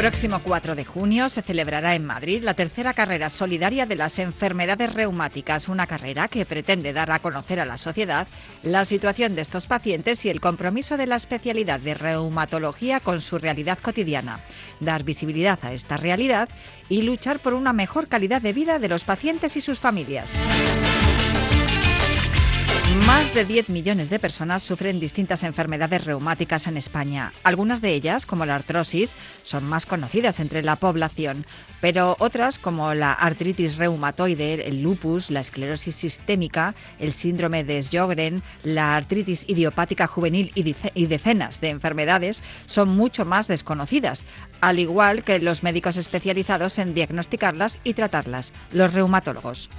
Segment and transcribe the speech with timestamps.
[0.00, 4.94] Próximo 4 de junio se celebrará en Madrid la tercera carrera solidaria de las enfermedades
[4.94, 8.26] reumáticas, una carrera que pretende dar a conocer a la sociedad
[8.62, 13.36] la situación de estos pacientes y el compromiso de la especialidad de reumatología con su
[13.36, 14.40] realidad cotidiana,
[14.80, 16.48] dar visibilidad a esta realidad
[16.88, 20.30] y luchar por una mejor calidad de vida de los pacientes y sus familias.
[23.06, 27.32] Más de 10 millones de personas sufren distintas enfermedades reumáticas en España.
[27.44, 29.12] Algunas de ellas, como la artrosis,
[29.44, 31.46] son más conocidas entre la población,
[31.80, 38.42] pero otras, como la artritis reumatoide, el lupus, la esclerosis sistémica, el síndrome de Sjögren,
[38.64, 44.26] la artritis idiopática juvenil y decenas de enfermedades, son mucho más desconocidas,
[44.60, 49.70] al igual que los médicos especializados en diagnosticarlas y tratarlas, los reumatólogos.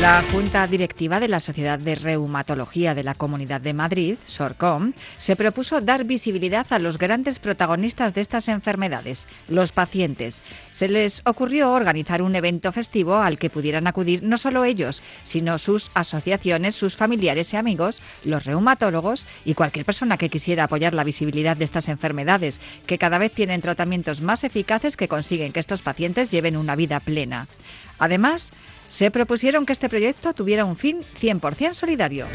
[0.00, 5.34] La Junta Directiva de la Sociedad de Reumatología de la Comunidad de Madrid, SORCOM, se
[5.34, 10.40] propuso dar visibilidad a los grandes protagonistas de estas enfermedades, los pacientes.
[10.70, 15.58] Se les ocurrió organizar un evento festivo al que pudieran acudir no solo ellos, sino
[15.58, 21.02] sus asociaciones, sus familiares y amigos, los reumatólogos y cualquier persona que quisiera apoyar la
[21.02, 25.82] visibilidad de estas enfermedades, que cada vez tienen tratamientos más eficaces que consiguen que estos
[25.82, 27.48] pacientes lleven una vida plena.
[27.98, 28.52] Además,
[28.98, 32.26] se propusieron que este proyecto tuviera un fin 100% solidario.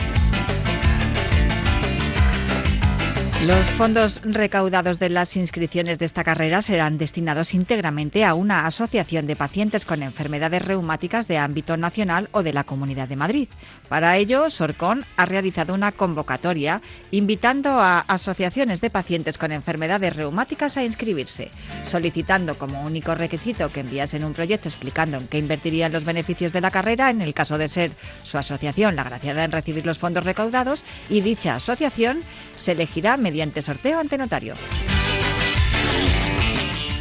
[3.46, 9.28] Los fondos recaudados de las inscripciones de esta carrera serán destinados íntegramente a una asociación
[9.28, 13.50] de pacientes con enfermedades reumáticas de ámbito nacional o de la Comunidad de Madrid.
[13.90, 20.78] Para ello, Sorcon ha realizado una convocatoria invitando a asociaciones de pacientes con enfermedades reumáticas
[20.78, 21.52] a inscribirse,
[21.84, 26.62] solicitando como único requisito que enviasen un proyecto explicando en qué invertirían los beneficios de
[26.62, 27.92] la carrera en el caso de ser
[28.24, 32.22] su asociación la agraciada en recibir los fondos recaudados y dicha asociación
[32.56, 34.56] se elegirá mediante sorteo ante notario.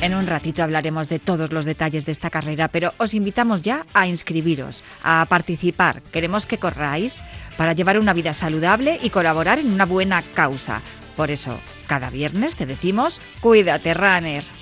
[0.02, 3.86] En un ratito hablaremos de todos los detalles de esta carrera, pero os invitamos ya
[3.94, 6.02] a inscribiros, a participar.
[6.10, 7.20] Queremos que corráis
[7.56, 10.82] para llevar una vida saludable y colaborar en una buena causa.
[11.16, 14.61] Por eso, cada viernes te decimos, cuídate, runner.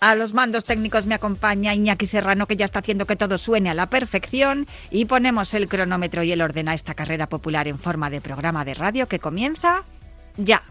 [0.00, 3.70] A los mandos técnicos me acompaña Iñaki Serrano, que ya está haciendo que todo suene
[3.70, 4.66] a la perfección.
[4.90, 8.64] Y ponemos el cronómetro y el orden a esta carrera popular en forma de programa
[8.64, 9.84] de radio que comienza
[10.36, 10.62] ya.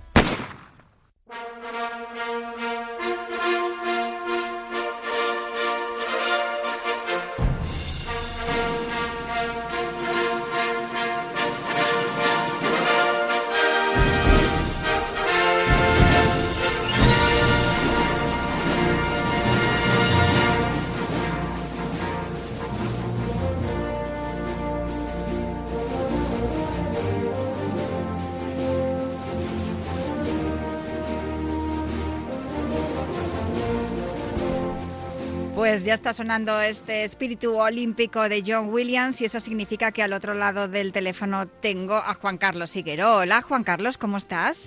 [35.65, 40.13] Pues ya está sonando este espíritu olímpico de John Williams y eso significa que al
[40.13, 43.15] otro lado del teléfono tengo a Juan Carlos Siguero.
[43.15, 44.59] Hola Juan Carlos, ¿cómo estás?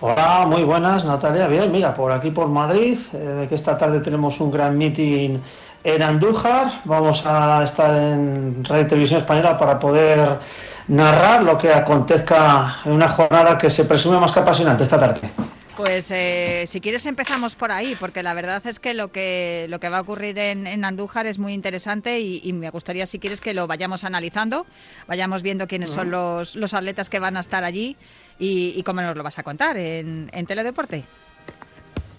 [0.00, 1.46] Hola, muy buenas Natalia.
[1.48, 5.36] Bien, mira, por aquí por Madrid, eh, que esta tarde tenemos un gran meeting
[5.84, 6.70] en Andújar.
[6.86, 10.38] Vamos a estar en Radio Televisión Española para poder
[10.86, 15.30] narrar lo que acontezca en una jornada que se presume más que apasionante esta tarde.
[15.78, 19.78] Pues eh, si quieres empezamos por ahí, porque la verdad es que lo que lo
[19.78, 23.54] que va a ocurrir en, Andújar es muy interesante y, me gustaría si quieres que
[23.54, 24.66] lo vayamos analizando,
[25.06, 27.96] vayamos viendo quiénes son los, los atletas que van a estar allí
[28.40, 31.04] y, cómo nos lo vas a contar en, en Teledeporte.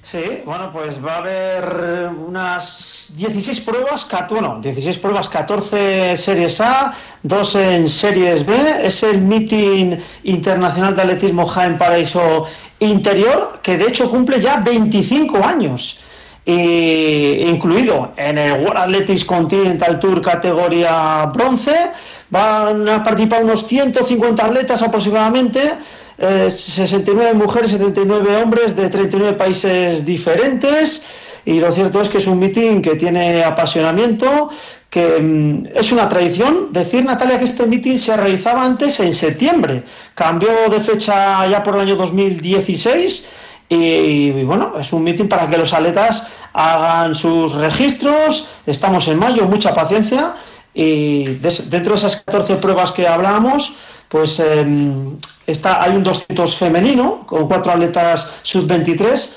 [0.01, 6.93] Sí, bueno, pues va a haber unas 16 pruebas, bueno, 16 pruebas, 14 series A,
[7.21, 8.55] 2 en series B.
[8.81, 12.45] Es el meeting internacional de atletismo Jaén Paraíso
[12.79, 15.99] Interior, que de hecho cumple ya 25 años.
[16.45, 21.91] incluido en el World Athletics Continental Tour categoría bronce,
[22.29, 25.77] van a participar unos 150 atletas aproximadamente
[26.19, 31.27] 69 eh, mujeres, 79 hombres de 39 países diferentes.
[31.45, 34.49] Y lo cierto es que es un meeting que tiene apasionamiento,
[34.89, 36.71] que mm, es una tradición.
[36.71, 39.83] Decir, Natalia, que este meeting se realizaba antes en septiembre.
[40.13, 43.29] Cambió de fecha ya por el año 2016.
[43.71, 48.47] Y, bueno, es un meeting para que los atletas hagan sus registros.
[48.65, 50.33] Estamos en mayo, mucha paciencia.
[50.81, 53.73] Y dentro de esas 14 pruebas que hablábamos,
[54.07, 59.29] pues em, está, hay un 200 femenino con cuatro atletas sub-23.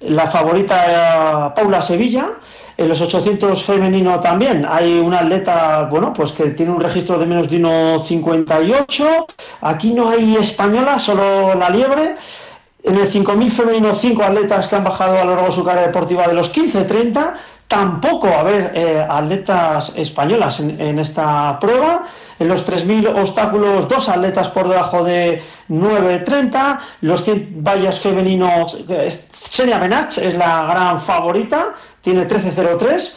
[0.00, 2.32] La favorita Paula Sevilla.
[2.76, 7.24] En los 800 femenino también hay una atleta, bueno, pues que tiene un registro de
[7.24, 9.26] menos de 1,58.
[9.62, 12.14] Aquí no hay española, solo la liebre.
[12.84, 15.86] En el 5000 femenino, cinco atletas que han bajado a lo largo de su carrera
[15.86, 17.36] deportiva de los 15-30.
[17.70, 22.04] Tampoco a haber eh, atletas españolas en, esta prueba.
[22.36, 26.80] En los 3.000 obstáculos, dos atletas por debajo de 9.30.
[27.02, 28.76] Los 100 vallas femeninos,
[29.30, 33.12] Senia Benach es la gran favorita, tiene 13.03.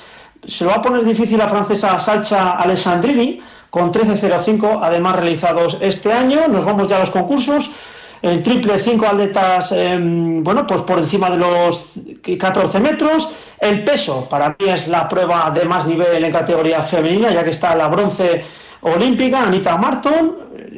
[0.45, 3.41] Se lo va a poner difícil la francesa Salcha Alessandrini
[3.71, 6.47] con 13.05, además realizados este año.
[6.47, 7.71] Nos vamos ya a los concursos
[8.23, 11.91] el triple 5 atletas, em, bueno, pues por encima de los
[12.39, 13.29] 14 metros.
[13.59, 17.49] El peso, para mí es la prueba de más nivel en categoría femenina, ya que
[17.49, 18.45] está la bronce
[18.79, 20.37] olímpica, Anita Marton,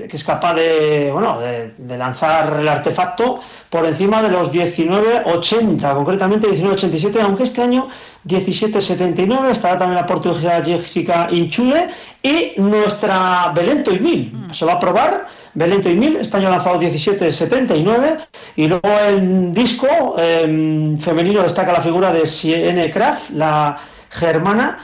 [0.10, 3.40] que es capaz de, bueno, de, lanzar el artefacto
[3.70, 7.88] por encima de los 19.80, concretamente 19.87, aunque este año
[8.28, 11.90] 17.79, estará también la portuguesa Jessica Inchude
[12.22, 14.34] y nuestra Belento y Mil.
[14.34, 14.54] Mm.
[14.54, 18.18] Se va a probar Y Mil, este año lanzado 17.79
[18.57, 23.78] y luego el disco em, femenino destaca la figura de Siene Kraft, la
[24.10, 24.78] germana,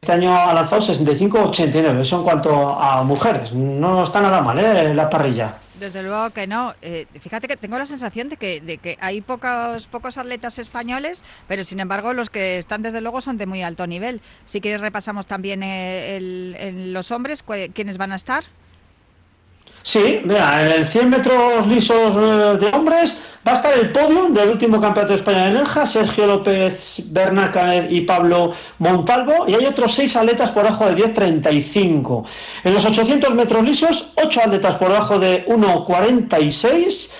[0.00, 3.52] este año ha lanzado 65-89, eso en cuanto a mujeres.
[3.52, 4.94] No está nada mal, ¿eh?
[4.94, 5.58] La parrilla.
[5.78, 6.74] Desde luego que no.
[6.82, 11.22] Eh, fíjate que tengo la sensación de que, de que hay pocos, pocos atletas españoles,
[11.48, 14.20] pero sin embargo los que están desde luego son de muy alto nivel.
[14.44, 18.44] Si quieres repasamos también eh, los hombres, ¿quiénes van a estar?
[19.82, 24.28] Sí, mira, en el 100 metros lisos eh, de hombres va a estar el podio
[24.28, 29.54] del último campeonato de España de Nerja, Sergio López, Bernard Canet y Pablo Montalvo, y
[29.54, 32.24] hay otros seis atletas por debajo de 10.35.
[32.62, 37.10] En los 800 metros lisos, ocho atletas por debajo de 1.46.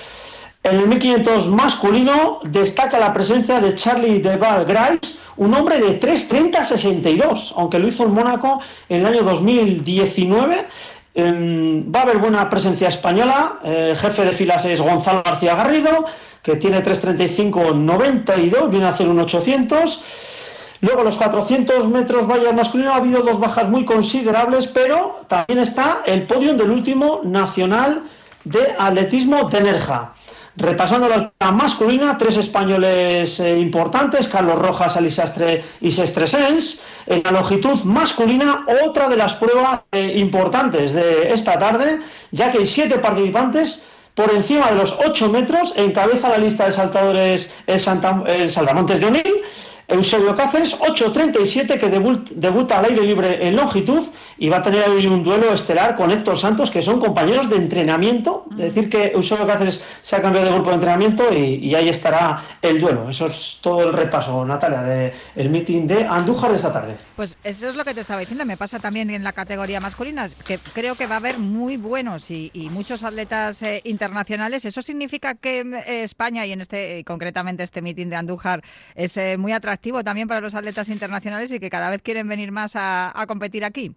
[0.62, 7.55] En el 1500 masculino destaca la presencia de Charlie de Grice, un hombre de 3.30.62,
[7.56, 10.69] aunque lo hizo en Mónaco en el año 2019
[11.14, 13.58] Em, va a haber buena presencia española.
[13.62, 16.06] El jefe de filas es Gonzalo García Garrido,
[16.42, 20.78] que tiene 3.35.92, viene a hacer un 800.
[20.81, 26.02] Luego los 400 metros valla masculino ha habido dos bajas muy considerables, pero también está
[26.06, 28.02] el podio del último nacional
[28.44, 30.14] de atletismo de Nerja.
[30.56, 36.82] Repasando la masculina, tres españoles eh, importantes, Carlos Rojas, Alisastre y Sestresens.
[37.06, 42.59] En la longitud masculina, otra de las pruebas eh, importantes de esta tarde, ya que
[42.59, 43.82] hay siete participantes
[44.15, 47.81] por encima de los 8 metros, encabeza la lista de saltadores el,
[48.27, 49.43] el Saltamontes de Onil
[49.89, 51.89] Eusebio Cáceres, 8.37, que
[52.34, 54.03] debuta al aire libre en longitud
[54.39, 57.56] y va a tener hoy un duelo estelar con Héctor Santos, que son compañeros de
[57.56, 58.46] entrenamiento.
[58.53, 62.43] Es decir, que Eusebio Cáceres se ha cambiado de grupo de entrenamiento y, ahí estará
[62.60, 63.08] el duelo.
[63.08, 66.96] Eso es todo el repaso, Natalia, del el meeting de Andújar de esta tarde.
[67.17, 68.44] Pues eso es lo que te estaba diciendo.
[68.44, 72.31] Me pasa también en la categoría masculina, que creo que va a haber muy buenos
[72.31, 74.65] y, muchos atletas eh, internacionales.
[74.65, 78.62] Eso significa que eh, España y en este concretamente este meeting de Andújar
[78.94, 82.53] es eh, muy atractivo también para los atletas internacionales y que cada vez quieren venir
[82.53, 83.94] más a, competir aquí.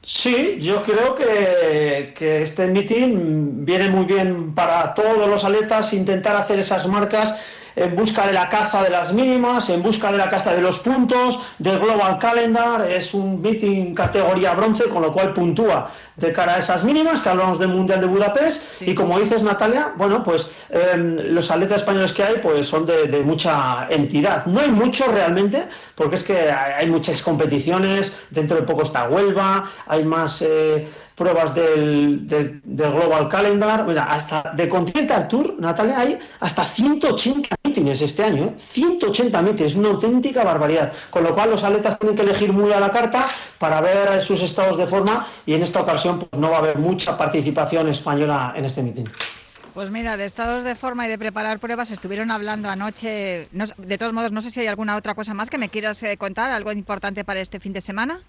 [0.00, 6.36] Sí, yo creo que, que, este meeting viene muy bien para todos los atletas intentar
[6.36, 7.34] hacer esas marcas
[7.76, 10.80] en busca de la caza de las mínimas, en busca de la caza de los
[10.80, 16.54] puntos, del Global Calendar, es un meeting categoría bronce, con lo cual puntúa de cara
[16.54, 20.66] a esas mínimas, que hablamos del Mundial de Budapest, y como dices Natalia, bueno, pues
[20.70, 24.46] em, los atletas españoles que hay pues son de, mucha entidad.
[24.46, 29.64] No hay muchos realmente, porque es que hay, muchas competiciones, dentro de poco está Huelva,
[29.86, 30.42] hay más...
[30.42, 38.00] Eh, pruebas del, Global Calendar, mira, hasta de Continental Tour, Natalia, hay hasta 180 mítines
[38.00, 39.42] este año, 180 ¿eh?
[39.42, 42.90] mítines, una auténtica barbaridad, con lo cual los atletas tienen que elegir muy a la
[42.90, 43.26] carta
[43.58, 46.78] para ver sus estados de forma y en esta ocasión pues, no va a haber
[46.78, 49.10] mucha participación española en este mitin.
[49.74, 53.48] Pues mira, de estados de forma y de preparar pruebas estuvieron hablando anoche.
[53.50, 56.16] de todos modos, no sé si hay alguna otra cosa más que me quieras eh,
[56.16, 58.20] contar, algo importante para este fin de semana.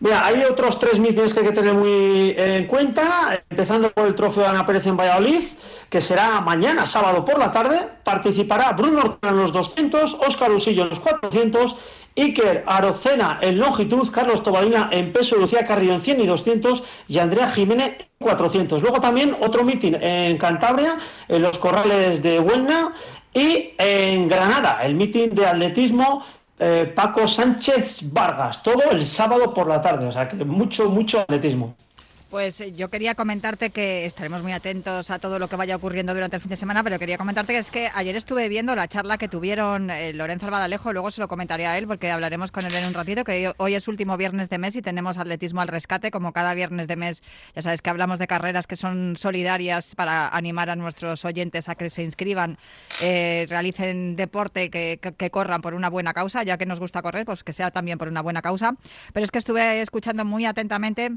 [0.00, 4.14] Mira, hay otros tres mítines que hay que tener muy en cuenta, empezando por el
[4.14, 5.42] trofeo de Ana Pérez en Valladolid,
[5.90, 7.80] que será mañana, sábado por la tarde.
[8.04, 11.74] Participará Bruno Ortega en los 200, Óscar Usillo en los 400,
[12.16, 17.18] Iker Arocena en longitud, Carlos Tobalina en peso, Lucía Carrillo en 100 y 200 y
[17.18, 18.80] Andrea Jiménez en 400.
[18.82, 22.92] Luego también otro mitin en Cantabria, en los corrales de Huelna
[23.34, 26.24] y en Granada, el mitin de atletismo
[26.58, 31.20] eh, Paco Sánchez Vargas, todo el sábado por la tarde, o sea que mucho, mucho
[31.20, 31.74] atletismo.
[32.30, 36.12] Pues eh, yo quería comentarte que estaremos muy atentos a todo lo que vaya ocurriendo
[36.12, 38.86] durante el fin de semana, pero quería comentarte que es que ayer estuve viendo la
[38.86, 42.66] charla que tuvieron eh, Lorenzo Albadalejo, luego se lo comentaré a él porque hablaremos con
[42.66, 45.68] él en un ratito, que hoy es último viernes de mes y tenemos atletismo al
[45.68, 47.22] rescate, como cada viernes de mes,
[47.54, 51.76] ya sabes que hablamos de carreras que son solidarias para animar a nuestros oyentes a
[51.76, 52.58] que se inscriban,
[53.00, 57.24] eh, realicen deporte, que, que corran por una buena causa, ya que nos gusta correr,
[57.24, 58.74] pues que sea también por una buena causa.
[59.14, 61.12] Pero es que estuve escuchando muy atentamente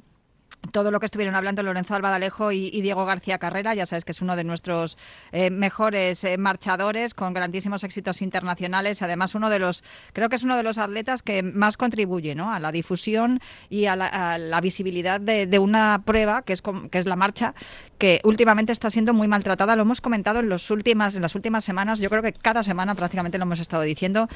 [0.72, 4.22] todo lo que estuvieron hablando Lorenzo Albadalejo y, Diego García Carrera, ya sabes que es
[4.22, 4.98] uno de nuestros
[5.32, 10.44] eh, mejores eh, marchadores con grandísimos éxitos internacionales, además uno de los, creo que es
[10.44, 12.54] uno de los atletas que más contribuye ¿no?
[12.54, 13.40] a la difusión
[13.70, 17.56] y a la, visibilidad de, una prueba que es, que es la marcha,
[17.98, 19.76] que últimamente está siendo muy maltratada.
[19.76, 22.96] Lo hemos comentado en, los últimas, en las últimas semanas, yo creo que cada semana
[22.96, 24.28] prácticamente lo hemos estado diciendo.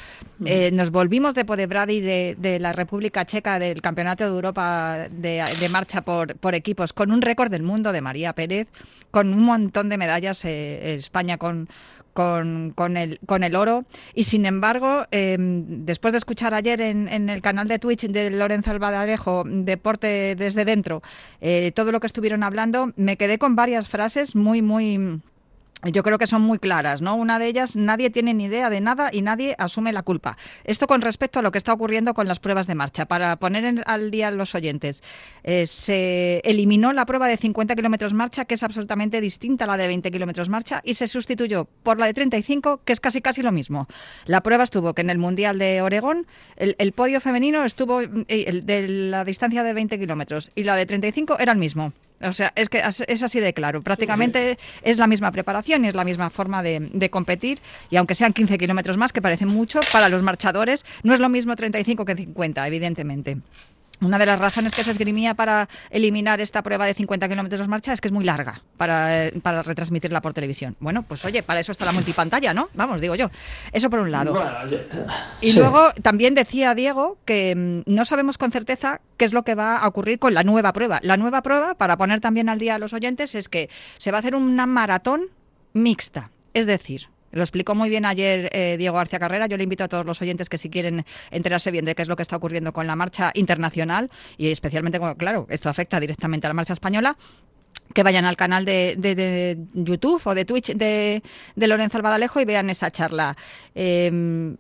[0.45, 5.43] Eh, nos volvimos de Podebrady de, de la República Checa del Campeonato de Europa de,
[5.60, 8.70] de marcha por, por, equipos, con un récord del mundo de María Pérez,
[9.12, 11.68] con un montón de medallas, eh, España con,
[12.14, 13.84] con, con, el, con el oro.
[14.14, 18.30] Y sin embargo, em, después de escuchar ayer en, en, el canal de Twitch de
[18.32, 21.02] Lorenzo Albadarejo, Deporte desde dentro,
[21.42, 25.20] eh, todo lo que estuvieron hablando, me quedé con varias frases muy, muy
[25.92, 27.15] yo creo que son muy claras, ¿no?
[27.15, 30.38] Una de ellas, nadie tiene ni idea de nada y nadie asume la culpa.
[30.63, 33.06] Esto con respecto a lo que está ocurriendo con las pruebas de marcha.
[33.06, 35.04] Para poner al día los oyentes,
[35.44, 39.77] eh, se eliminó la prueba de 50 kilómetros marcha, que es absolutamente distinta a la
[39.77, 43.42] de 20 kilómetros marcha, y se sustituyó por la de 35, que es casi casi
[43.42, 43.88] lo mismo.
[44.25, 46.27] La prueba estuvo que en el Mundial de Oregón,
[46.58, 51.39] el, podio femenino estuvo eh, de la distancia de 20 kilómetros y la de 35
[51.39, 51.94] era el mismo.
[52.27, 53.82] O sea, es que es así de claro.
[53.82, 57.60] Prácticamente es la misma preparación y es la misma forma de, de competir.
[57.89, 61.29] Y aunque sean 15 kilómetros más, que parece mucho, para los marchadores no es lo
[61.29, 63.38] mismo 35 que 50, evidentemente.
[64.02, 67.94] Una de las razones que se esgrimía para eliminar esta prueba de 50 kilómetros marcha
[67.94, 70.75] es que es muy larga para, para, retransmitirla por televisión.
[70.80, 72.70] Bueno, pues oye, para eso está la multipantalla, ¿no?
[72.74, 73.30] Vamos, digo yo.
[73.72, 74.36] Eso por un lado.
[75.42, 79.56] y luego también decía Diego que mm, no sabemos con certeza qué es lo que
[79.56, 81.00] va a ocurrir con la nueva prueba.
[81.02, 84.18] La nueva prueba, para poner también al día a los oyentes, es que se va
[84.18, 85.28] a hacer una maratón
[85.74, 86.32] mixta.
[86.54, 89.46] Es decir, lo explicó muy bien ayer eh, Diego García Carrera.
[89.46, 92.08] Yo le invito a todos los oyentes que si quieren enterarse bien de qué es
[92.08, 96.50] lo que está ocurriendo con la marcha internacional y especialmente, claro, esto afecta directamente a
[96.50, 97.18] la marcha española,
[97.94, 101.22] que vayan al canal de, YouTube o de Twitch de,
[101.56, 103.36] Lorenzo Albadalejo y vean esa charla.
[103.75, 104.56] Em,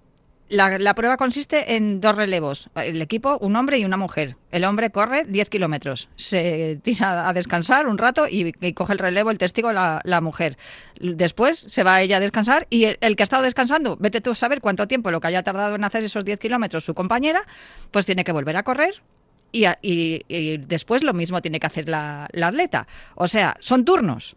[0.49, 2.69] la, prueba consiste en dos relevos.
[2.75, 4.37] El equipo, un hombre y una mujer.
[4.51, 6.07] El hombre corre 10 kilómetros.
[6.17, 10.57] Se tira a descansar un rato y, coge el relevo, el testigo, la, mujer.
[10.99, 14.35] Después se va ella a descansar y el, que ha estado descansando, vete tú a
[14.35, 17.43] saber cuánto tiempo, lo que haya tardado en hacer esos 10 kilómetros su compañera,
[17.91, 19.01] pues tiene que volver a correr
[19.51, 22.87] y, y, después lo mismo tiene que hacer la atleta.
[23.15, 24.35] O sea, son turnos.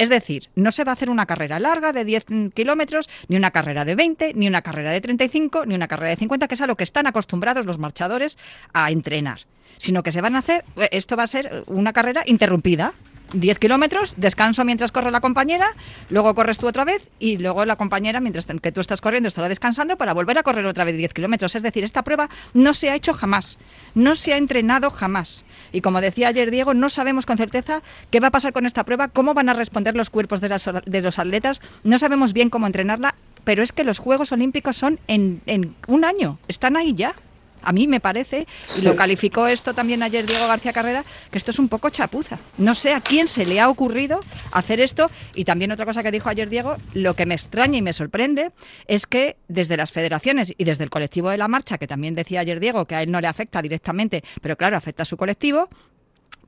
[0.00, 3.50] Es decir, no se va a hacer una carrera larga de 10 kilómetros, ni una
[3.50, 6.60] carrera de 20, ni una carrera de 35, ni una carrera de 50, que es
[6.62, 8.38] a lo que están acostumbrados los marchadores
[8.72, 9.40] a entrenar,
[9.76, 12.94] sino que se van a hacer, esto va a ser una carrera interrumpida.
[13.32, 15.72] 10 kilómetros, descanso mientras corre la compañera,
[16.08, 19.48] luego corres tú otra vez y luego la compañera, mientras que tú estás corriendo, estará
[19.48, 21.54] descansando para volver a correr otra vez 10 kilómetros.
[21.54, 23.58] Es decir, esta prueba no se ha hecho jamás,
[23.94, 25.44] no se ha entrenado jamás.
[25.72, 28.84] Y como decía ayer Diego, no sabemos con certeza qué va a pasar con esta
[28.84, 30.48] prueba, cómo van a responder los cuerpos de,
[30.86, 34.98] de los atletas, no sabemos bien cómo entrenarla, pero es que los Juegos Olímpicos son
[35.06, 37.14] en, en un año, están ahí ya.
[37.62, 38.46] A mí me parece,
[38.78, 42.38] y lo calificó esto también ayer Diego García Carrera, que esto es un poco chapuza.
[42.58, 44.20] No sé a quién se le ha ocurrido
[44.52, 45.10] hacer esto.
[45.34, 48.52] Y también otra cosa que dijo ayer Diego, lo que me extraña y me sorprende
[48.86, 52.40] es que desde las federaciones y desde el colectivo de la marcha, que también decía
[52.40, 55.68] ayer Diego que a él no le afecta directamente, pero claro, afecta a su colectivo,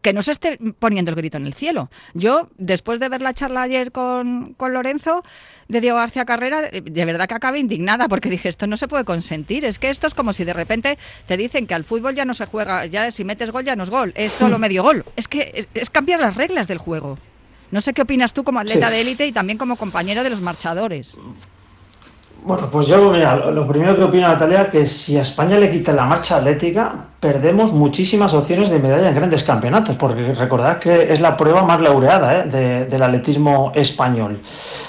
[0.02, 1.88] que no se esté poniendo el grito en el cielo.
[2.12, 5.22] Yo, después de ver la charla ayer con, con Lorenzo
[5.68, 8.88] de Diego García Carrera, eh, de verdad que acabé indignada porque dije, esto no se
[8.88, 9.64] puede consentir.
[9.64, 12.34] Es que esto es como si de repente te dicen que al fútbol ya no
[12.34, 15.04] se juega, ya si metes gol ya no es gol, es solo medio gol.
[15.16, 17.18] Es que es, cambiar las reglas del juego.
[17.70, 20.42] No sé qué opinas tú como atleta de élite y también como compañero de los
[20.42, 21.16] marchadores.
[22.44, 25.94] Bueno, pues yo, mira, lo primero que opino Natalia, que si a España le quitan
[25.94, 31.20] la marcha atlética, perdemos muchísimas opciones de medalla en grandes campeonatos, porque recordad que es
[31.20, 32.86] la prueba más laureada ¿eh?
[32.90, 34.40] del atletismo español.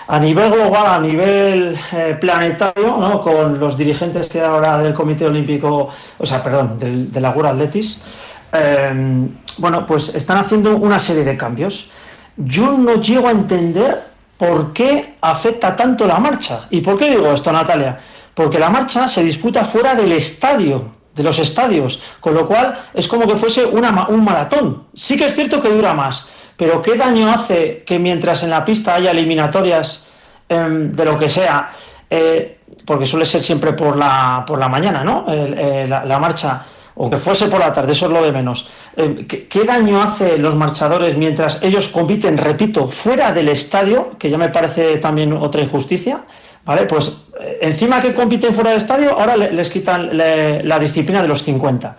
[0.07, 3.21] A nivel global, a nivel eh, planetario, ¿no?
[3.21, 7.51] con los dirigentes que ahora del Comité Olímpico, o sea, perdón, del, de la World
[7.51, 9.27] Athletics, eh,
[9.59, 11.91] bueno, pues están haciendo una serie de cambios.
[12.35, 16.67] Yo no llego a entender ¿por qué afecta tanto la marcha?
[16.69, 17.99] ¿Y por qué digo esto, Natalia?
[18.33, 23.07] Porque la marcha se disputa fuera del estadio, de los estadios, con lo cual es
[23.07, 24.87] como que fuese un maratón.
[24.93, 28.65] Sí que es cierto que dura más, pero ¿qué daño hace que mientras en la
[28.65, 30.05] pista haya eliminatorias
[30.49, 31.69] em, de lo que sea,
[32.09, 35.25] eh, porque suele ser siempre por la, por la mañana, ¿no?
[35.27, 36.63] Eh, la marcha
[36.97, 38.67] aunque fuese por la tarde, eso es lo de menos.
[38.95, 44.37] Eh, ¿qué, daño hace los marchadores mientras ellos compiten, repito, fuera del estadio, que ya
[44.37, 46.23] me parece también otra injusticia?
[46.65, 46.85] ¿Vale?
[46.85, 51.43] Pues eh, encima que compiten fuera del estadio, ahora les quitan la disciplina de los
[51.43, 51.97] 50.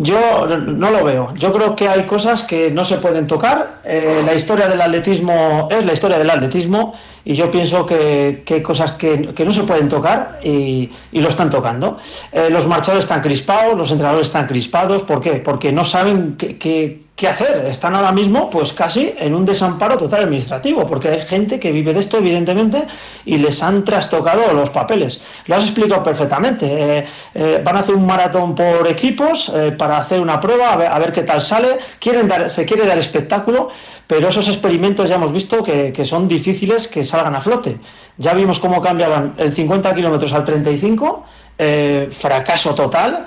[0.00, 1.34] Yo no lo veo.
[1.34, 3.80] Yo creo que hay cosas que no se pueden tocar.
[3.82, 8.62] Eh, la historia del atletismo es la historia del atletismo y yo pienso que, hay
[8.62, 11.98] cosas que, no se pueden tocar y, lo están tocando.
[12.30, 15.02] Eh, los marchadores están crispados, los entrenadores están crispados.
[15.02, 15.32] ¿Por qué?
[15.32, 17.66] Porque no saben qué, ¿Qué hacer?
[17.66, 21.92] Están ahora mismo pues casi en un desamparo total administrativo, porque hay gente que vive
[21.92, 22.86] de esto, evidentemente,
[23.24, 25.20] y les han trastocado los papeles.
[25.46, 26.66] Lo has explicado perfectamente.
[26.68, 27.04] Eh,
[27.34, 31.10] eh, van a hacer un maratón por equipos eh, para hacer una prueba, a ver,
[31.10, 31.78] qué tal sale.
[31.98, 33.68] Quieren dar, se quiere dar espectáculo,
[34.06, 37.78] pero esos experimentos ya hemos visto que, son difíciles que salgan a flote.
[38.16, 41.24] Ya vimos cómo cambiaban el 50 kilómetros al 35
[41.60, 43.26] eh, fracaso total,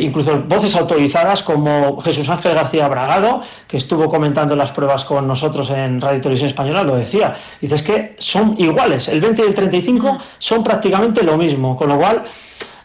[0.00, 5.70] incluso voces autorizadas como Jesús Ángel García Bragado, que estuvo comentando las pruebas con nosotros
[5.70, 7.34] en Radio Televisión Española, lo decía.
[7.60, 11.98] Dices que son iguales, el 20 y el 35 son prácticamente lo mismo, con lo
[11.98, 12.22] cual...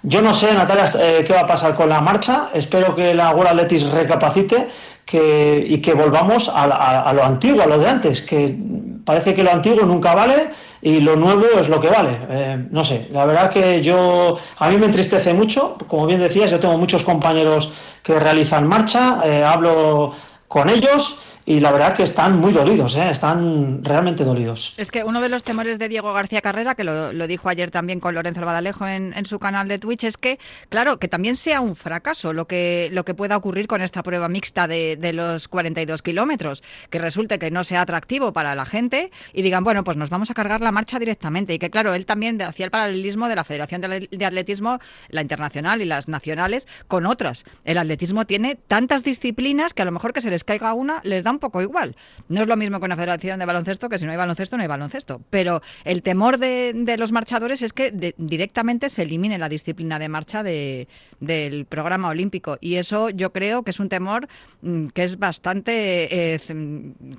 [0.10, 2.48] Yo no sé, Natalia, eh, qué va a pasar con la marcha.
[2.54, 4.70] Espero que la World Athletics recapacite
[5.04, 8.56] que, y que volvamos a, lo antiguo, a lo de antes, que
[9.04, 12.20] parece que lo antiguo nunca vale y lo nuevo es lo que vale.
[12.30, 16.52] Eh, no sé, la verdad que yo, a mí me entristece mucho, como bien decías,
[16.52, 20.14] yo tengo muchos compañeros que realizan marcha, eh, hablo
[20.48, 23.10] con ellos y la verdad que están muy dolidos, ¿eh?
[23.10, 24.78] están realmente dolidos.
[24.78, 28.02] Es que uno de los temores de Diego García Carrera, que lo, dijo ayer también
[28.02, 31.62] con Lorenzo Albadalejo en, en, su canal de Twitch, es que, claro, que también sea
[31.62, 35.48] un fracaso lo que, lo que pueda ocurrir con esta prueba mixta de, de los
[35.48, 39.96] 42 kilómetros, que resulte que no sea atractivo para la gente y digan, bueno, pues
[39.96, 41.54] nos vamos a cargar la marcha directamente.
[41.54, 45.82] Y que, claro, él también hacía el paralelismo de la Federación de Atletismo, la internacional
[45.82, 47.46] y las nacionales, con otras.
[47.64, 51.24] El atletismo tiene tantas disciplinas que a lo mejor que se les caiga una les
[51.24, 51.96] da un poco igual.
[52.28, 54.64] No es lo mismo con una federación de baloncesto que si no hay baloncesto no
[54.64, 55.22] hay baloncesto.
[55.30, 60.44] Pero el temor de, los marchadores es que directamente se elimine la disciplina de marcha
[60.44, 60.88] de,
[61.20, 62.58] del programa olímpico.
[62.60, 64.28] Y eso yo creo que es un temor
[64.62, 66.36] mm, que es bastante...
[66.36, 66.42] Eh,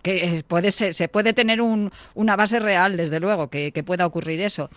[0.03, 4.07] que puede ser, se puede tener un, una base real, desde luego, que, que pueda
[4.07, 4.71] ocurrir eso.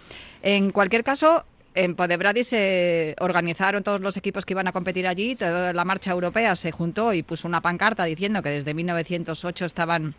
[0.43, 5.35] En cualquier caso, en Podebradi se organizaron todos los equipos que iban a competir allí,
[5.35, 10.15] toda la marcha europea se juntó y puso una pancarta diciendo que desde 1908 estaban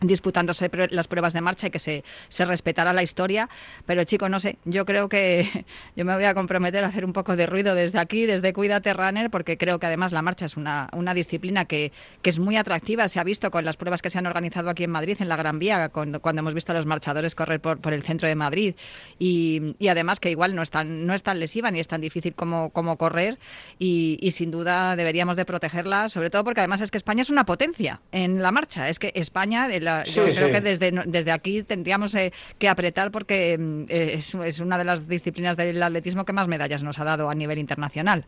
[0.00, 3.48] disputándose las pruebas de marcha y que se, se respetara la historia.
[3.86, 5.64] Pero chico, no sé, yo creo que
[5.96, 8.92] yo me voy a comprometer a hacer un poco de ruido desde aquí, desde Cuídate
[8.92, 12.56] Runner, porque creo que además la marcha es una, una disciplina que, que, es muy
[12.56, 13.08] atractiva.
[13.08, 15.36] Se ha visto con las pruebas que se han organizado aquí en Madrid, en la
[15.36, 18.74] Gran Vía, cuando, hemos visto a los marchadores correr por, por el centro de Madrid.
[19.18, 22.00] Y, y, además que igual no es tan, no es tan lesiva ni es tan
[22.00, 23.38] difícil como, como correr.
[23.78, 27.30] Y, y sin duda deberíamos de protegerla, sobre todo porque además es que España es
[27.30, 28.88] una potencia en la marcha.
[28.88, 29.68] Es que España,
[30.02, 34.58] yo creo que desde, desde aquí tendríamos eh, que apretar porque mm, eh, es, es,
[34.60, 38.24] una de las disciplinas del atletismo que más medallas nos ha dado a nivel internacional.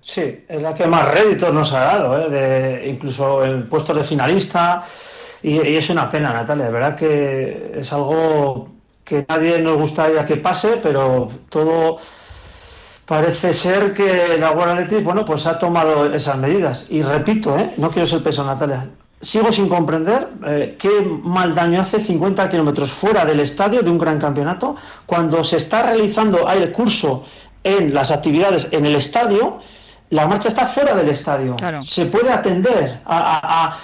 [0.00, 2.30] Sí, es la que más réditos nos ha dado, ¿eh?
[2.30, 4.82] de, incluso el puesto de finalista.
[5.42, 8.70] Y, y, es una pena, Natalia, de verdad que es algo
[9.04, 11.98] que nadie nos gustaría que pase, pero todo
[13.10, 16.86] parece ser que la World bueno, pues ha tomado esas medidas.
[16.90, 17.72] Y repito, ¿eh?
[17.76, 18.86] no quiero ser peso, Natalia,
[19.20, 23.98] sigo sin comprender eh, qué mal daño hace 50 kilómetros fuera del estadio de un
[23.98, 27.24] gran campeonato cuando se está realizando el curso
[27.62, 29.58] en las actividades en el estadio.
[30.08, 31.56] La marcha está fuera del estadio.
[31.82, 33.76] Se puede atender a,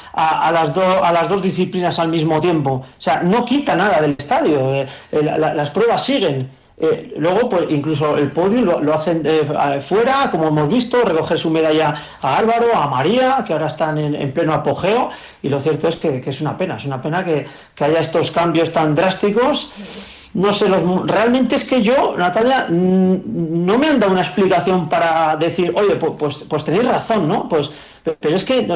[0.52, 2.70] las a, las dos disciplinas al mismo tiempo.
[2.72, 4.74] O sea, no quita nada del estadio.
[4.74, 6.50] Eh, eh, las pruebas siguen.
[6.78, 11.48] Eh, luego, pues incluso el podio lo, hacen eh, fuera, como hemos visto, recoger su
[11.50, 15.08] medalla a Álvaro, a María, que ahora están en, pleno apogeo,
[15.42, 17.46] y lo cierto es que, es una pena, es una pena que,
[17.80, 19.70] haya estos cambios tan drásticos.
[20.34, 25.34] No sé, los, realmente es que yo, Natalia, no me han dado una explicación para
[25.36, 27.48] decir, oye, pues, pues, pues tenéis razón, ¿no?
[27.48, 27.70] Pues,
[28.20, 28.68] pero es que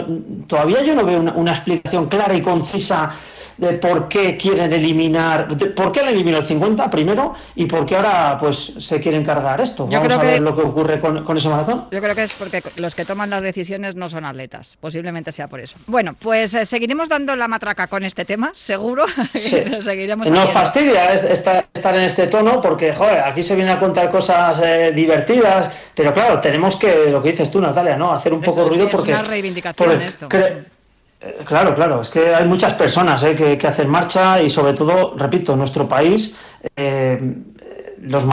[0.47, 3.13] todavía yo no veo una explicación clara y concisa
[3.57, 7.97] de por qué quieren eliminar, por qué han eliminado el 50 primero y por qué
[7.97, 9.87] ahora pues se quieren cargar esto.
[9.87, 11.87] Vamos a ver lo que ocurre con, ese maratón.
[11.91, 15.49] Yo creo que es porque los que toman las decisiones no son atletas, posiblemente sea
[15.49, 15.77] por eso.
[15.87, 19.05] Bueno, pues eh, seguiremos dando la matraca con este tema, seguro.
[19.35, 24.61] seguiremos Nos fastidia estar, en este tono porque, joder, aquí se viene a contar cosas
[24.63, 28.13] eh, divertidas, pero claro, tenemos que, lo que dices tú, Natalia, ¿no?
[28.13, 29.13] Hacer un poco de ruido porque...
[29.13, 30.29] Es una reivindicación esto.
[30.33, 30.65] Eh,
[31.45, 35.55] claro, claro, es que hay muchas personas eh, que, hacen marcha y sobre todo, repito,
[35.57, 36.35] nuestro país,
[36.77, 37.19] eh,
[38.01, 38.25] los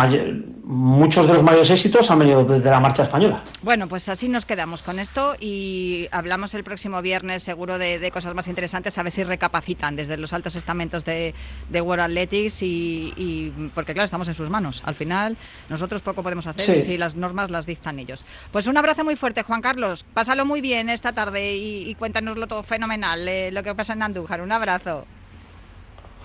[0.67, 3.41] muchos de los mayores éxitos han venido desde la marcha española.
[3.62, 8.36] Bueno, pues así nos quedamos con esto y hablamos el próximo viernes seguro de, cosas
[8.36, 11.34] más interesantes, a ver si recapacitan desde los altos estamentos de,
[11.71, 14.82] World Athletics y, porque claro, estamos en sus manos.
[14.84, 15.38] Al final
[15.69, 18.25] nosotros poco podemos hacer si las normas las dictan ellos.
[18.51, 20.06] Pues un abrazo muy fuerte, Juan Carlos.
[20.13, 24.41] Pásalo muy bien esta tarde y, cuéntanoslo todo fenomenal, eh, lo que pasa en Andújar.
[24.41, 25.06] Un abrazo.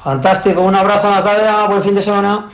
[0.02, 2.50] Fantástico, un abrazo Natalia, buen fin de semana.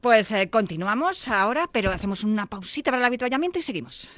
[0.00, 4.08] Pues eh, continuamos ahora, pero hacemos una pausita para el habituallamiento y seguimos.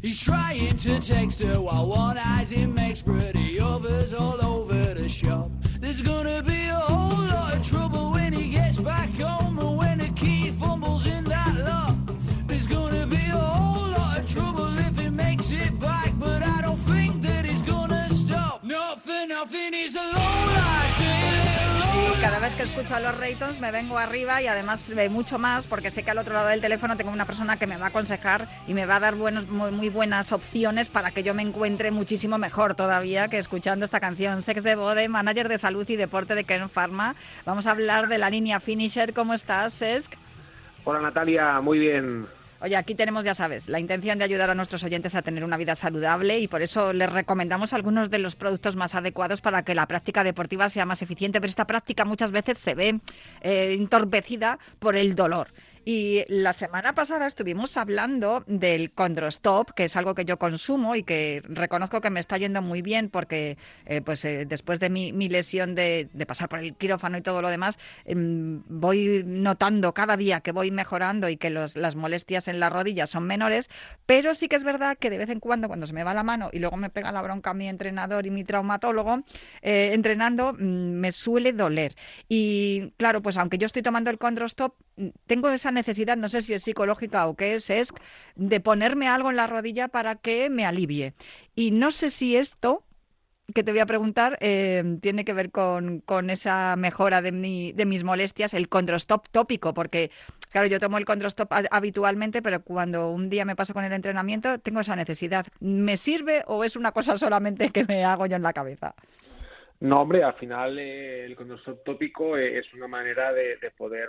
[0.00, 5.08] He's trying to text her while one eyes him makes pretty others all over the
[5.08, 5.50] shop.
[5.80, 9.98] There's gonna be a whole lot of trouble when he gets back home and when
[9.98, 11.96] the key fumbles in that lock.
[12.46, 16.62] There's gonna be a whole lot of trouble if he makes it back, but I
[16.62, 18.62] don't think that he's gonna stop.
[18.62, 20.77] Not for nothing, he's a low
[22.58, 26.10] que escucho a los Raytons me vengo arriba y además mucho más porque sé que
[26.10, 28.84] al otro lado del teléfono tengo una persona que me va a aconsejar y me
[28.84, 33.28] va a dar buenos, muy, buenas opciones para que yo me encuentre muchísimo mejor todavía
[33.28, 34.42] que escuchando esta canción.
[34.42, 37.14] Sex de Bode, manager de salud y deporte de Kern Pharma.
[37.46, 39.12] Vamos a hablar de la línea Finisher.
[39.12, 40.14] ¿Cómo estás, Sesk?
[40.82, 42.26] Hola Natalia, muy bien.
[42.60, 45.56] Oye, aquí tenemos, ya sabes, la intención de ayudar a nuestros oyentes a tener una
[45.56, 49.76] vida saludable y por eso les recomendamos algunos de los productos más adecuados para que
[49.76, 52.98] la práctica deportiva sea más eficiente, pero esta práctica muchas veces se ve
[53.42, 55.48] eh, entorpecida por el dolor.
[55.90, 61.02] Y la semana pasada estuvimos hablando del Condrostop, que es algo que yo consumo y
[61.02, 65.12] que reconozco que me está yendo muy bien porque eh, pues eh, después de mi,
[65.30, 70.42] lesión de, pasar por el quirófano y todo lo demás, em, voy notando cada día
[70.42, 73.70] que voy mejorando y que las molestias en las rodillas son menores,
[74.04, 76.22] pero sí que es verdad que de vez en cuando, cuando se me va la
[76.22, 79.22] mano y luego me pega la bronca mi entrenador y mi traumatólogo,
[79.62, 81.96] eh, entrenando, mm, me suele doler.
[82.28, 86.42] Y claro, pues aunque yo estoy tomando el Condrostop, mm, tengo esa necesidad, no sé
[86.42, 87.92] si es psicológica o qué es, es
[88.36, 91.14] de ponerme algo en la rodilla para que me alivie.
[91.54, 92.84] Y no sé si esto
[93.54, 97.86] que te voy a preguntar eh, tiene que ver con, esa mejora de, mi, de
[97.86, 100.10] mis molestias, el condrostop tópico, porque
[100.50, 104.58] Claro, yo tomo el Condrostop habitualmente, pero cuando un día me paso con el entrenamiento,
[104.58, 105.46] tengo esa necesidad.
[105.60, 108.94] ¿Me sirve o es una cosa solamente que me hago yo en la cabeza?
[109.80, 114.08] No, hombre, al final eh, el Condrostop tópico eh, es una manera de, poder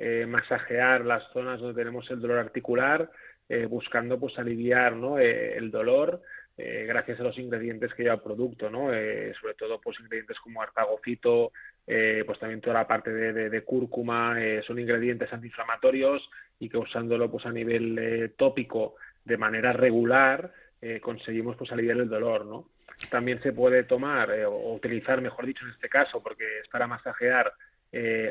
[0.00, 3.10] eh, masajear las zonas donde tenemos el dolor articular,
[3.68, 5.18] buscando pues aliviar ¿no?
[5.18, 6.22] el dolor
[6.56, 8.90] gracias a los ingredientes que lleva el producto, ¿no?
[9.40, 11.50] sobre todo pues ingredientes como artagofito,
[11.92, 16.22] eh, pues también toda la parte de, cúrcuma, eh, son ingredientes antiinflamatorios
[16.60, 20.52] y que usándolo pues a nivel eh, tópico de manera regular
[21.02, 22.70] conseguimos pues aliviar el dolor, ¿no?
[23.10, 27.52] También se puede tomar o utilizar, mejor dicho en este caso, porque es para masajear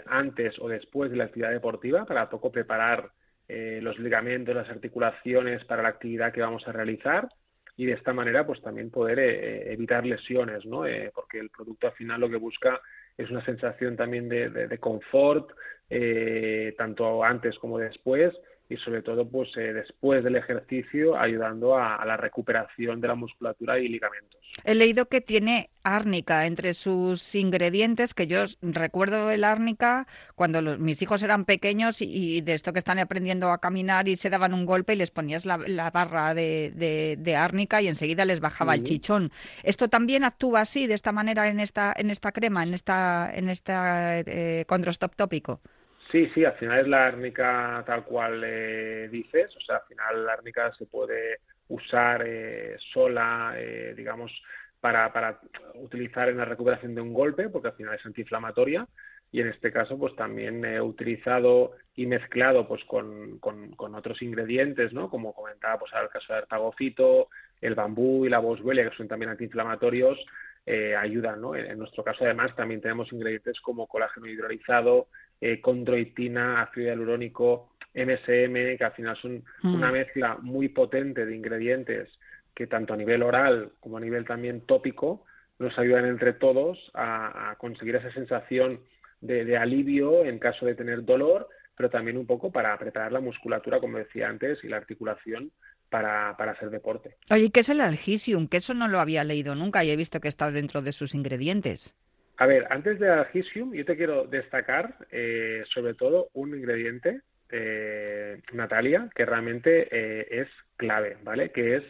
[0.06, 3.10] antes o después de la actividad deportiva, para poco preparar
[3.48, 7.28] los ligamentos, las articulaciones para la actividad que vamos a realizar
[7.76, 10.84] y de esta manera pues también poder evitar lesiones, ¿no?
[11.14, 12.80] porque el producto al final lo que busca
[13.20, 15.52] es una sensación también de, confort,
[15.90, 18.34] eh, tanto antes como después,
[18.70, 23.80] y sobre todo pues eh, después del ejercicio ayudando a, la recuperación de la musculatura
[23.80, 24.40] y ligamentos.
[24.64, 31.02] He leído que tiene árnica entre sus ingredientes, que yo recuerdo el árnica cuando mis
[31.02, 34.68] hijos eran pequeños y, de esto que están aprendiendo a caminar y se daban un
[34.68, 35.58] golpe y les ponías la,
[35.92, 39.32] barra de, de, árnica y enseguida les bajaba el chichón.
[39.64, 43.50] ¿Esto también actúa así, de esta manera en esta, en esta crema, en esta, en
[43.50, 45.62] esta eh, condrostop tópico?
[46.12, 50.26] Sí, sí, al final es la árnica tal cual eh, dices, o sea, al final
[50.26, 54.32] la árnica se puede usar eh, sola, eh, digamos,
[54.80, 55.40] para,
[55.76, 58.88] utilizar en la recuperación de un golpe, porque al final es antiinflamatoria,
[59.32, 63.40] y en este caso, pues también he utilizado y mezclado pues con,
[63.78, 65.10] otros ingredientes, ¿no?
[65.10, 67.30] Como comentaba, pues el caso de artagofito,
[67.62, 70.18] el bambú y la boswellia, que son también antiinflamatorios,
[70.66, 71.56] eh, ayudan, ¿no?
[71.56, 75.08] En, nuestro caso, además, también tenemos ingredientes como colágeno hidrolizado,
[75.42, 79.76] eh, condroitina, ácido hialurónico, MSM, que al final son mm.
[79.76, 82.10] una mezcla muy potente de ingredientes
[82.54, 85.26] que tanto a nivel oral como a nivel también tópico
[85.60, 88.80] nos ayudan entre todos a, conseguir esa sensación
[89.22, 93.80] de, alivio en caso de tener dolor, pero también un poco para preparar la musculatura,
[93.80, 95.52] como decía antes, y la articulación
[95.90, 97.18] para, para hacer deporte.
[97.30, 98.48] Oye, ¿qué es el algisium?
[98.48, 101.14] Que eso no lo había leído nunca y he visto que está dentro de sus
[101.14, 101.96] ingredientes.
[102.40, 108.42] A ver, antes de algisium, yo te quiero destacar eh, sobre todo un ingrediente, eh,
[108.54, 110.48] Natalia, que realmente eh, es
[110.78, 111.52] clave, ¿vale?
[111.52, 111.84] Que es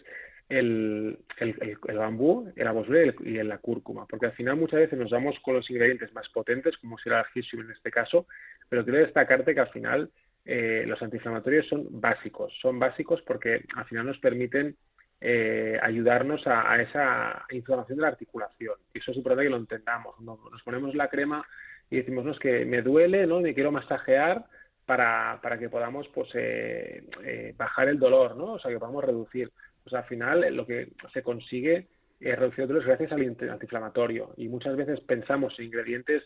[0.49, 5.11] el, el, el, bambú, el abosule y, la cúrcuma, porque al final muchas veces nos
[5.11, 8.25] damos con los ingredientes más potentes, como será el algisium en este caso,
[8.69, 10.09] pero quiero destacarte que al final
[10.45, 14.75] los antiinflamatorios son básicos, son básicos porque al final nos permiten
[15.21, 18.75] eh, ayudarnos a, esa inflamación de la articulación.
[18.93, 20.19] Y eso es importante que lo entendamos.
[20.21, 21.45] Nos ponemos la crema
[21.89, 23.41] y decimos, no, es que me duele, ¿no?
[23.41, 24.45] Me quiero masajear
[24.85, 28.53] para, para que podamos pues eh, eh, bajar el dolor, ¿no?
[28.53, 29.51] O sea, que podamos reducir.
[29.83, 31.87] Pues al final lo que se consigue
[32.19, 34.33] es reducir el dolor gracias al antiinflamatorio.
[34.37, 36.23] Y muchas veces pensamos en ingredientes,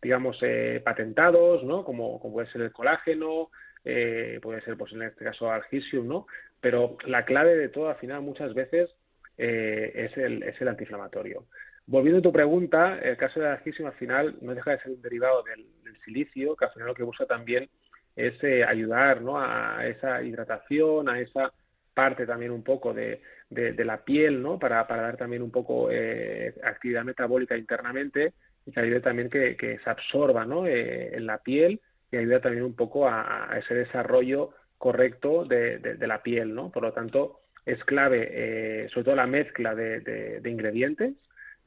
[0.00, 0.40] digamos,
[0.84, 1.84] patentados, ¿no?
[1.84, 3.50] Como, como puede ser el colágeno,
[3.84, 6.26] eh, puede ser pues en este caso algisium, ¿no?
[6.62, 8.88] Pero la clave de todo al final muchas veces
[9.36, 11.44] eh, es, el, es el antiinflamatorio.
[11.86, 15.02] Volviendo a tu pregunta, el caso del algisium al final no deja de ser un
[15.02, 15.66] derivado del,
[16.04, 17.68] silicio, que al final lo que busca también
[18.16, 19.38] es eh, ayudar ¿no?
[19.38, 21.52] a esa hidratación, a esa
[21.94, 24.58] parte también un poco de, de, la piel, ¿no?
[24.58, 28.32] Para, para, dar también un poco eh, actividad metabólica internamente
[28.66, 30.66] y que ayude también que, que se absorba, ¿no?
[30.66, 31.80] en la piel
[32.12, 34.50] y ayuda también un poco a, ese desarrollo
[34.82, 36.72] correcto de, la piel, ¿no?
[36.72, 41.14] Por lo tanto, es clave, eh, sobre todo la mezcla de, ingredientes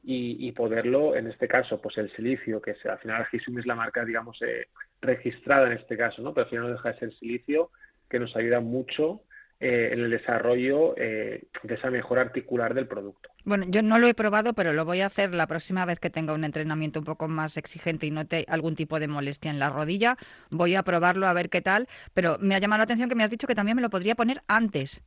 [0.04, 4.04] y, poderlo, en este caso, pues el silicio, que al final Algisium es la marca,
[4.04, 4.66] digamos, eh,
[5.00, 6.34] registrada en este caso, ¿no?
[6.34, 7.70] Pero al final no deja de ser silicio,
[8.10, 9.22] que nos ayuda mucho
[9.60, 13.30] eh, en el desarrollo de esa mejora articular del producto.
[13.44, 16.10] Bueno, yo no lo he probado, pero lo voy a hacer la próxima vez que
[16.10, 19.70] tenga un entrenamiento un poco más exigente y note algún tipo de molestia en la
[19.70, 20.16] rodilla.
[20.50, 23.24] Voy a probarlo a ver qué tal, pero me ha llamado la atención que me
[23.24, 25.00] has dicho que también me lo podría poner antes.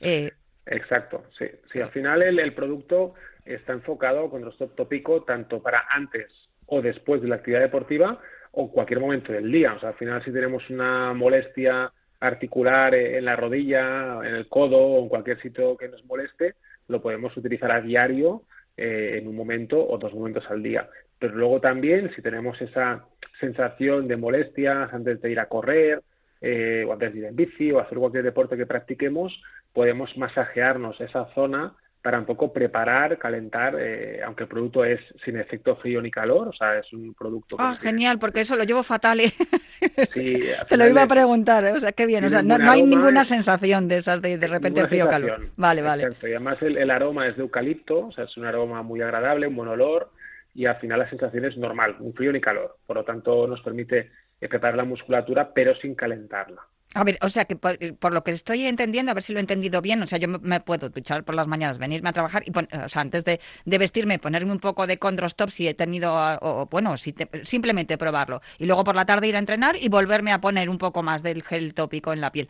[0.00, 0.32] Eh,
[0.66, 1.46] Exacto, sí.
[1.72, 3.14] sí al final el, producto
[3.44, 6.32] está enfocado con nuestro tópico tanto para antes
[6.66, 8.18] o después de la actividad deportiva
[8.52, 9.74] o cualquier momento del día.
[9.74, 11.92] O sea, al final si tenemos una molestia
[12.26, 16.54] articular en la rodilla, en el codo o en cualquier sitio que nos moleste,
[16.88, 18.42] lo podemos utilizar a diario
[18.76, 20.88] eh, en un momento o dos momentos al día.
[21.18, 23.06] Pero luego también, si tenemos esa
[23.40, 26.02] sensación de molestias antes de ir a correr,
[26.40, 31.00] eh, o antes de ir en bici o hacer cualquier deporte que practiquemos, podemos masajearnos
[31.00, 36.02] esa zona para un poco preparar, calentar, eh, aunque el producto es sin efecto frío
[36.02, 37.56] ni calor, o sea, es un producto...
[37.58, 39.20] Ah, genial, porque eso lo llevo fatal.
[39.20, 39.32] ¿eh?
[40.12, 41.72] Sí, Te lo iba a preguntar, ¿eh?
[41.72, 44.86] o sea, qué bien, o sea, no, hay ninguna sensación de esas de de repente
[44.86, 45.48] frío o calor.
[45.56, 46.02] Vale, vale.
[46.02, 49.46] Exacto, y además el, aroma es de eucalipto, o sea, es un aroma muy agradable,
[49.46, 50.10] un buen olor,
[50.54, 53.62] y al final la sensación es normal, un frío ni calor, por lo tanto nos
[53.62, 56.60] permite preparar la musculatura, pero sin calentarla.
[56.94, 59.40] A ver, o sea que por, lo que estoy entendiendo, a ver si lo he
[59.40, 62.52] entendido bien, o sea, yo me, puedo duchar por las mañanas, venirme a trabajar y,
[62.56, 66.96] o sea, antes de, vestirme, ponerme un poco de Condrostop si he tenido, o, bueno,
[66.96, 68.40] si simplemente probarlo.
[68.58, 71.22] Y luego por la tarde ir a entrenar y volverme a poner un poco más
[71.22, 72.48] del gel tópico en la piel.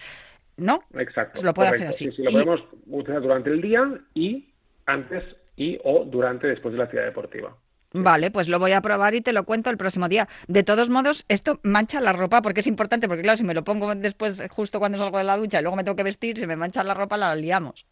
[0.57, 0.85] ¿No?
[0.95, 1.43] Exacto.
[1.43, 2.11] Lo puedo hacer así.
[2.11, 3.83] Sí, sí, lo podemos utilizar durante el día
[4.15, 4.53] y
[4.87, 5.25] antes
[5.57, 7.57] y o durante después de la actividad deportiva.
[7.97, 10.27] Vale, pues lo voy a probar y te lo cuento el próximo día.
[10.49, 13.63] De todos modos, esto mancha la ropa porque es importante, porque claro, si me lo
[13.63, 16.47] pongo después, justo cuando salgo de la ducha y luego me tengo que vestir, si
[16.47, 17.87] me mancha la ropa, la liamos.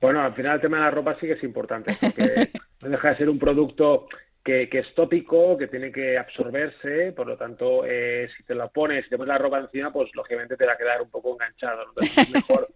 [0.00, 2.50] Bueno, al final el tema de la ropa sí que es importante, porque
[2.82, 4.06] no deja de ser un producto
[4.44, 9.02] que, es tópico, que tiene que absorberse, por lo tanto, eh, si te lo pones,
[9.02, 11.86] si te pones la ropa encima, pues lógicamente te va a quedar un poco enganchado.
[11.88, 12.68] Entonces es mejor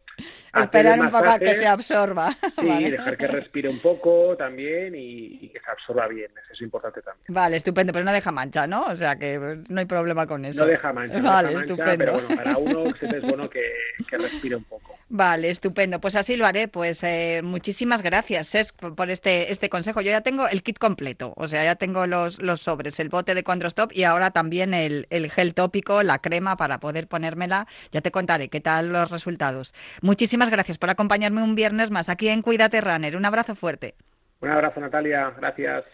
[0.54, 2.36] Esperar un poco a que se absorba.
[2.60, 6.30] Sí, dejar que respire un poco también y, que se absorba bien.
[6.42, 7.24] Eso es importante también.
[7.28, 8.84] Vale, estupendo, pero no deja mancha, ¿no?
[8.84, 10.62] O sea que no hay problema con eso.
[10.62, 11.96] No deja mancha, vale, estupendo.
[11.96, 13.62] pero bueno, para uno es bueno que,
[14.10, 14.98] respire un poco.
[15.08, 16.00] Vale, estupendo.
[16.00, 16.68] Pues así lo haré.
[16.68, 20.00] Pues eh, muchísimas gracias, por este, este consejo.
[20.02, 23.34] Yo ya tengo el kit completo, o sea, ya tengo los, los sobres, el bote
[23.34, 27.66] de Condrostop y ahora también el, el gel tópico, la crema para poder ponérmela.
[27.92, 29.74] Ya te contaré qué tal los resultados.
[30.10, 33.14] Muchísimas gracias por acompañarme un viernes más aquí en Cuídate Runner.
[33.14, 33.94] Un abrazo fuerte.
[34.40, 35.32] Un abrazo, Natalia.
[35.38, 35.84] Gracias.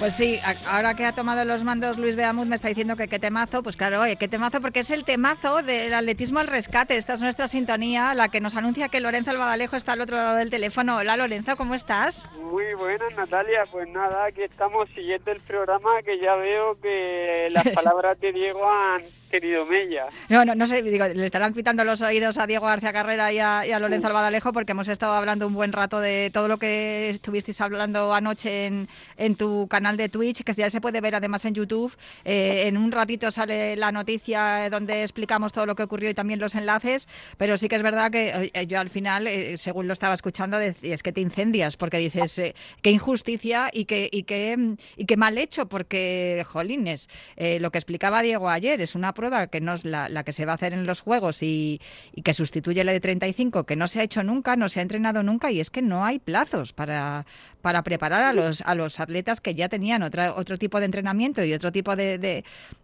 [0.00, 3.06] Pues sí, ahora que ha tomado los mandos Luis de Amud me está diciendo que
[3.06, 6.96] qué temazo, pues claro, oye, qué temazo, porque es el temazo del atletismo al rescate.
[6.96, 10.36] Esta es nuestra sintonía, la que nos anuncia que Lorenzo Albadalejo está al otro lado
[10.36, 10.96] del teléfono.
[10.96, 12.26] Hola Lorenzo, ¿cómo estás?
[12.40, 17.68] Muy buenas Natalia, pues nada, aquí estamos siguiendo el programa que ya veo que las
[17.74, 20.06] palabras de Diego han querido Mella.
[20.28, 23.38] No, no, no sé, digo, le estarán pitando los oídos a Diego García Carrera y
[23.38, 27.60] a, Lorenzo Albadalejo porque hemos estado hablando un buen rato de todo lo que estuvisteis
[27.60, 31.54] hablando anoche en, en tu canal de Twitch, que ya se puede ver además en
[31.54, 31.96] YouTube.
[32.24, 36.40] Eh, en un ratito sale la noticia donde explicamos todo lo que ocurrió y también
[36.40, 39.92] los enlaces, pero sí que es verdad que eh, yo al final, eh, según lo
[39.92, 45.04] estaba escuchando, es que te incendias porque dices, qué injusticia y qué, y, qué, y
[45.06, 49.74] qué mal hecho, porque, jolines, lo que explicaba Diego ayer es una prueba que no
[49.74, 51.78] es la, que se va a hacer en los Juegos y,
[52.24, 55.22] que sustituye la de 35, que no se ha hecho nunca, no se ha entrenado
[55.22, 57.26] nunca y es que no hay plazos para,
[57.60, 61.44] para preparar a los, a los atletas que ya tenían otra, otro tipo de entrenamiento
[61.44, 62.18] y otro tipo de,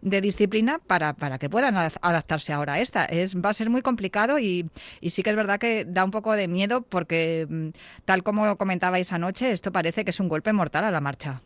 [0.01, 3.05] de, disciplina para, para que puedan adaptarse ahora a esta.
[3.05, 4.69] Es, va a ser muy complicado y,
[5.01, 7.69] y sí que es verdad que da un poco de miedo porque, mm,
[8.05, 11.41] tal como comentabais anoche, esto parece que es un golpe mortal a la marcha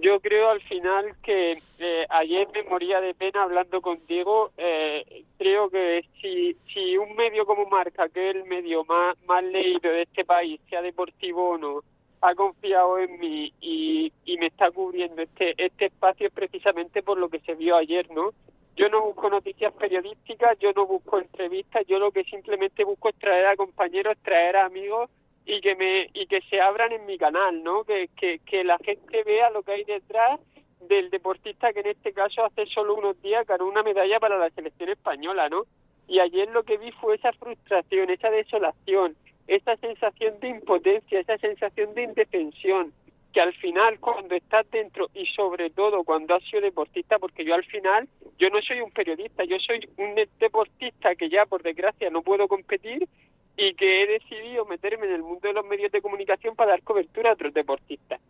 [0.00, 4.50] yo creo al final que eh, ayer me moría de pena hablando contigo.
[4.56, 9.44] Eh, creo que si, si un medio como Marca, que es el medio más, más
[9.44, 11.80] leído de este país, sea deportivo o no,
[12.22, 17.18] ha confiado en mí y, y me está cubriendo este, este espacio es precisamente por
[17.18, 18.30] lo que se vio ayer, ¿no?
[18.76, 23.16] Yo no busco noticias periodísticas, yo no busco entrevistas, yo lo que simplemente busco es
[23.16, 25.10] traer a compañeros, traer a amigos
[25.44, 27.84] y que me y que se abran en mi canal, ¿no?
[27.84, 30.40] Que, que, que la gente vea lo que hay detrás
[30.88, 34.50] del deportista que en este caso hace solo unos días ganó una medalla para la
[34.50, 35.64] selección española, ¿no?
[36.08, 41.38] Y ayer lo que vi fue esa frustración, esa desolación, esa sensación de impotencia, esa
[41.38, 42.92] sensación de indefensión,
[43.32, 47.54] que al final cuando estás dentro y sobre todo cuando has sido deportista, porque yo
[47.54, 52.10] al final, yo no soy un periodista, yo soy un deportista que ya por desgracia
[52.10, 53.08] no puedo competir
[53.56, 56.82] y que he decidido meterme en el mundo de los medios de comunicación para dar
[56.82, 58.20] cobertura a otros deportistas.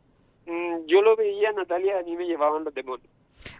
[0.46, 3.10] Mm, yo lo veía, Natalia, a mí me llevaban los demonios.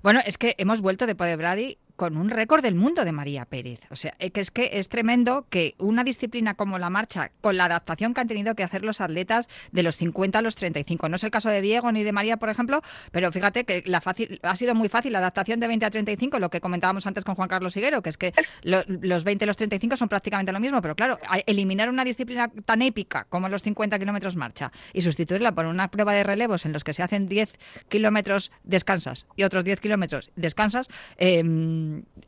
[0.02, 3.80] Bueno, es que hemos vuelto de Brady con un récord del mundo de María Pérez.
[3.90, 8.14] O sea, es que es tremendo que una disciplina como la marcha, con la adaptación
[8.14, 11.24] que han tenido que hacer los atletas de los 50 a los 35, no es
[11.24, 14.56] el caso de Diego ni de María, por ejemplo, pero fíjate que la fácil, ha
[14.56, 17.48] sido muy fácil la adaptación de 20 a 35, lo que comentábamos antes con Juan
[17.48, 20.94] Carlos Higuero, que es que los 20 y los 35 son prácticamente lo mismo, pero
[20.94, 25.88] claro, eliminar una disciplina tan épica como los 50 kilómetros marcha y sustituirla por una
[25.88, 27.50] prueba de relevos en los que se hacen 10
[27.88, 31.42] kilómetros descansas y otros 10 kilómetros descansas, eh,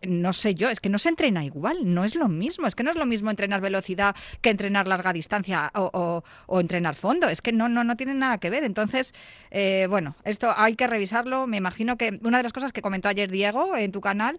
[0.03, 2.83] no sé yo, es que no se entrena igual, no es lo mismo, es que
[2.83, 7.53] no es lo mismo entrenar velocidad que entrenar larga distancia o, entrenar fondo, es que
[7.53, 8.65] no, no, no tienen nada que ver.
[8.65, 9.15] Entonces,
[9.51, 11.47] eh, bueno, esto hay que revisarlo.
[11.47, 14.39] Me imagino que una de las cosas que comentó ayer Diego en tu canal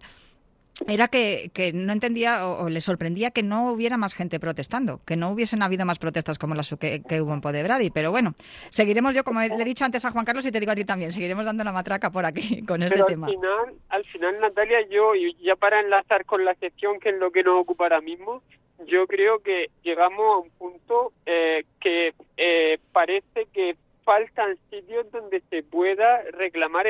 [0.86, 5.16] era que, que, no entendía o, le sorprendía que no hubiera más gente protestando, que
[5.16, 7.90] no hubiesen habido más protestas como las que, hubo en Podebradi.
[7.90, 8.34] Pero bueno,
[8.68, 10.84] seguiremos yo, como le he dicho antes a Juan Carlos y te digo a ti
[10.84, 13.26] también, seguiremos dando la matraca por aquí con este tema.
[13.26, 17.16] Al final, al final, Natalia, yo, y ya para enlazar con la sección, que es
[17.16, 18.42] lo que nos ocupa ahora mismo,
[18.86, 25.42] yo creo que llegamos a un punto eh, que eh, parece que faltan sitios donde
[25.50, 26.86] se pueda reclamar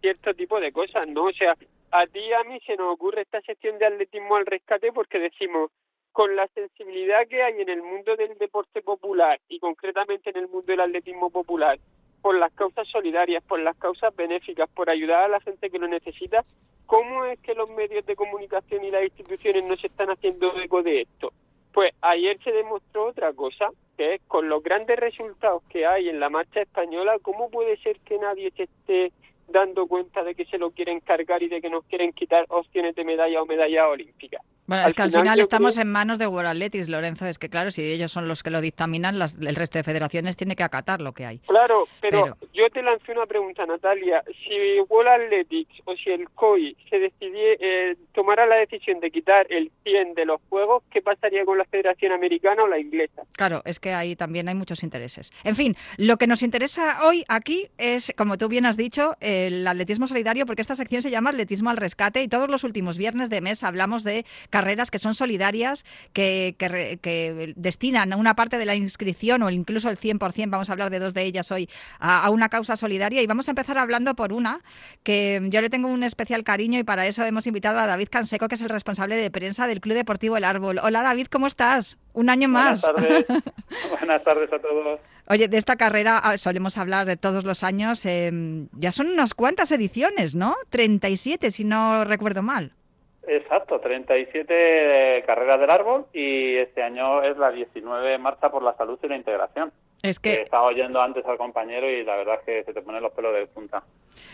[0.00, 1.24] cierto tipo de cosas, ¿no?
[1.24, 1.56] O sea,
[1.90, 5.72] a ti a mí se nos ocurre esta sección de atletismo al rescate porque decimos,
[6.12, 10.48] con la sensibilidad que hay en el mundo del deporte popular y concretamente en el
[10.48, 11.76] mundo del atletismo popular,
[12.22, 15.88] por las causas solidarias, por las causas benéficas, por ayudar a la gente que lo
[15.88, 16.44] necesita,
[16.86, 20.84] ¿cómo es que los medios de comunicación y las instituciones no se están haciendo eco
[20.84, 21.32] de esto?
[21.72, 23.70] Pues ayer se demostró otra cosa,
[24.00, 28.00] que es con los grandes resultados que hay en la marcha española, ¿cómo puede ser
[28.00, 29.12] que nadie se esté
[29.46, 32.94] dando cuenta de que se lo quieren cargar y de que nos quieren quitar opciones
[32.94, 34.40] de medalla o medalla olímpica.
[34.70, 37.26] Bueno, es que al final estamos en manos de World Athletics, Lorenzo.
[37.26, 40.54] Es que claro, si ellos son los que lo dictaminan, el resto de federaciones tiene
[40.54, 41.40] que acatar lo que hay.
[41.40, 44.22] Claro, pero, yo te lancé una pregunta, Natalia.
[44.28, 49.44] Si World Athletics o si el COI se decidiera, eh, tomara la decisión de quitar
[49.50, 53.22] el 100 de los juegos, ¿qué pasaría con la Federación Americana o la inglesa?
[53.32, 55.32] Claro, es que ahí también hay muchos intereses.
[55.42, 59.66] En fin, lo que nos interesa hoy aquí es, como tú bien has dicho, el
[59.66, 63.30] atletismo solidario, porque esta sección se llama Atletismo al Rescate y todos los últimos viernes
[63.30, 64.24] de mes hablamos de
[64.60, 66.54] carreras que son solidarias, que,
[67.56, 71.14] destinan una parte de la inscripción o incluso el 100%, vamos a hablar de dos
[71.14, 73.22] de ellas hoy, a, una causa solidaria.
[73.22, 74.60] Y vamos a empezar hablando por una
[75.02, 78.48] que yo le tengo un especial cariño y para eso hemos invitado a David Canseco,
[78.48, 80.78] que es el responsable de prensa del Club Deportivo El Árbol.
[80.82, 81.96] Hola David, ¿cómo estás?
[82.12, 82.82] Un año más.
[82.82, 83.26] Buenas tardes,
[83.98, 85.00] Buenas tardes a todos.
[85.26, 88.04] Oye, de esta carrera ah, solemos hablar de todos los años.
[88.04, 90.56] Em, ya son unas cuantas ediciones, ¿no?
[90.70, 92.72] 37, si no recuerdo mal.
[93.32, 98.98] Exacto, 37 carreras del árbol y este año es la 19 Marcha por la Salud
[99.04, 99.72] y la Integración.
[100.02, 100.42] Es que...
[100.42, 103.32] Estaba oyendo antes al compañero y la verdad es que se te ponen los pelos
[103.32, 103.84] de punta.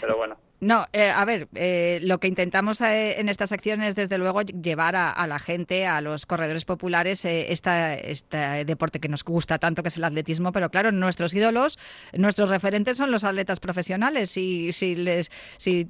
[0.01, 0.39] Pero bueno.
[0.59, 4.41] No, eh, a ver, eh, lo que intentamos eh, en esta sección es desde luego
[4.41, 9.89] llevar a, la gente, a los corredores populares, este deporte que nos gusta tanto, que
[9.89, 11.79] es el atletismo, pero claro, nuestros ídolos,
[12.15, 14.35] nuestros referentes son los atletas profesionales.
[14.39, 15.87] Y si, les, si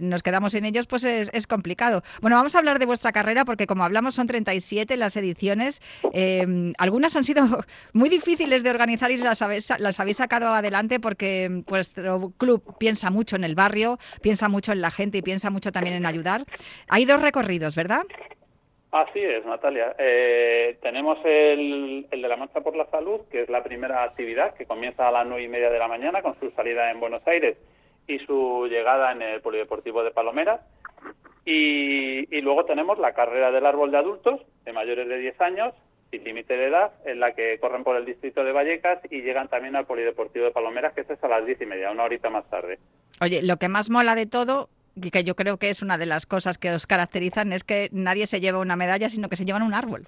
[0.00, 2.02] nos quedamos sin ellos, pues es, complicado.
[2.20, 5.80] Bueno, vamos a hablar de vuestra carrera porque como hablamos son 37 las ediciones,
[6.76, 11.62] algunas han sido muy difíciles de organizar y las habéis, las habéis sacado adelante porque
[11.66, 15.72] vuestro club piensa mucho en el barrio, piensa mucho en la gente y piensa mucho
[15.72, 16.44] también en ayudar.
[16.88, 18.02] Hay dos recorridos, ¿verdad?
[18.90, 19.94] Así es, Natalia.
[19.98, 24.54] Eh, tenemos el, el, de la Marcha por la Salud, que es la primera actividad
[24.54, 27.26] que comienza a las nueve y media de la mañana con su salida en Buenos
[27.26, 27.58] Aires
[28.06, 30.60] y su llegada en el Polideportivo de Palomeras.
[31.44, 35.74] Y, y luego tenemos la carrera del árbol de adultos de mayores de 10 años,
[36.10, 39.48] sin límite de edad, en la que corren por el distrito de Vallecas y llegan
[39.48, 42.48] también al Polideportivo de Palomeras, que es a las diez y media, una horita más
[42.48, 42.78] tarde.
[43.20, 46.06] Oye, lo que más mola de todo, y que yo creo que es una de
[46.06, 49.44] las cosas que os caracterizan, es que nadie se lleva una medalla, sino que se
[49.44, 50.06] llevan un árbol.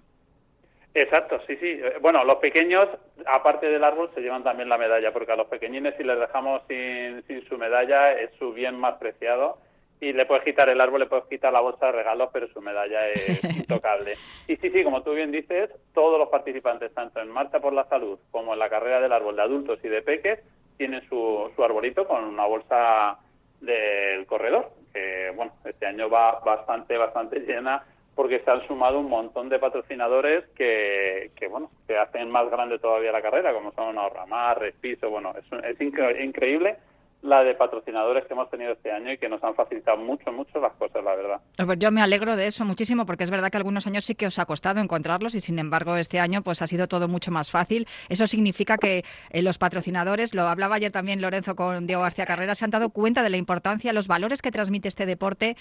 [0.95, 1.81] Exacto, sí, sí.
[2.01, 2.89] Bueno, los pequeños,
[3.27, 6.63] aparte del árbol, se llevan también la medalla, porque a los pequeñines si les dejamos
[6.69, 9.59] sin, sin su medalla es su bien más preciado
[10.01, 12.61] y le puedes quitar el árbol, le puedes quitar la bolsa de regalos, pero su
[12.61, 14.17] medalla es intocable.
[14.49, 17.85] Y sí, sí, como tú bien dices, todos los participantes, tanto en Marcha por la
[17.85, 20.41] Salud como en la carrera del árbol de adultos y de peques,
[20.81, 23.19] tienen su, su arbolito con una bolsa
[23.61, 29.11] del corredor, que bueno, este año va bastante, bastante llena porque se han sumado un
[29.11, 33.99] montón de patrocinadores que, que bueno, que hacen más grande todavía la carrera, como son
[33.99, 36.79] Ahorramar, Respiso, bueno, es, es increíble
[37.23, 40.59] la de patrocinadores que hemos tenido este año y que nos han facilitado mucho, mucho
[40.59, 41.41] las cosas, la verdad.
[41.57, 44.27] Pues yo me alegro de eso muchísimo porque es verdad que algunos años sí que
[44.27, 47.51] os ha costado encontrarlos y sin embargo este año pues ha sido todo mucho más
[47.51, 47.87] fácil.
[48.09, 52.55] Eso significa que eh, los patrocinadores, lo hablaba ayer también Lorenzo con Diego García Carrera,
[52.55, 55.57] se han dado cuenta de la importancia, los valores que transmite este deporte,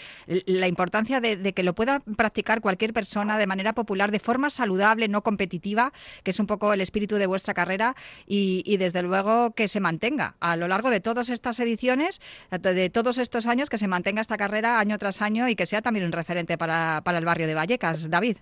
[0.46, 5.08] la importancia de, que lo pueda practicar cualquier persona de manera popular, de forma saludable,
[5.10, 5.92] no competitiva,
[6.24, 7.96] que es un poco el espíritu de vuestra carrera
[8.26, 12.20] y, y desde luego que se mantenga a lo largo de todos estos ediciones,
[12.52, 15.82] de todos estos años, que se mantenga esta carrera año tras año y que sea
[15.82, 18.10] también un referente para, para el barrio de Vallecas.
[18.10, 18.38] David.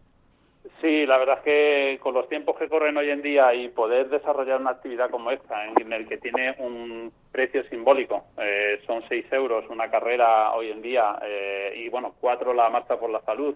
[0.81, 4.09] Sí, la verdad es que con los tiempos que corren hoy en día y poder
[4.09, 9.25] desarrollar una actividad como esta, en el que tiene un precio simbólico, eh, son 6
[9.31, 13.55] euros una carrera hoy en día eh, y bueno, cuatro la marcha por la salud,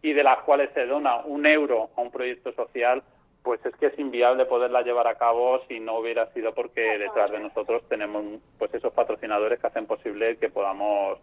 [0.00, 3.02] y de las cuales se dona un euro a un proyecto social,
[3.42, 7.30] pues es que es inviable poderla llevar a cabo si no hubiera sido porque detrás
[7.30, 8.24] de nosotros tenemos
[8.58, 11.18] pues esos patrocinadores que hacen posible que podamos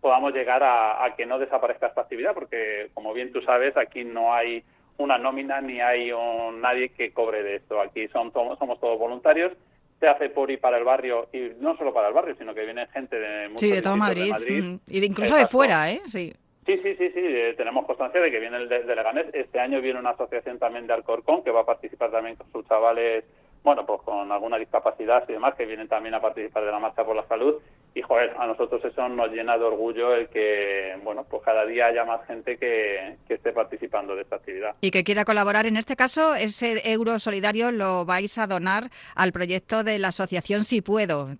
[0.00, 4.34] podamos llegar a, que no desaparezca esta actividad porque como bien tú sabes aquí no
[4.34, 4.62] hay
[4.98, 7.80] una nómina ni hay un, nadie que cobre de esto.
[7.80, 9.52] Aquí son somos todos voluntarios
[10.00, 12.64] se hace por y para el barrio y no solo para el barrio sino que
[12.64, 16.34] viene gente de sí de todo Madrid, mm, y incluso de fuera eh sí
[16.66, 19.26] Sí, sí, sí, sí, eh, tenemos constancia de que viene el de, Leganés.
[19.34, 22.66] Este año viene una asociación también de Alcorcón que va a participar también con sus
[22.66, 23.24] chavales,
[23.62, 27.04] bueno, pues con alguna discapacidad y demás, que vienen también a participar de la Marcha
[27.04, 27.60] por la Salud
[27.96, 31.86] y joder, a nosotros eso nos llena de orgullo el que, bueno, pues cada día
[31.86, 34.74] haya más gente que, esté participando de esta actividad.
[34.80, 35.66] Y que quiera colaborar.
[35.66, 40.64] En este caso, ese euro solidario lo vais a donar al proyecto de la asociación
[40.64, 41.36] Si Puedo.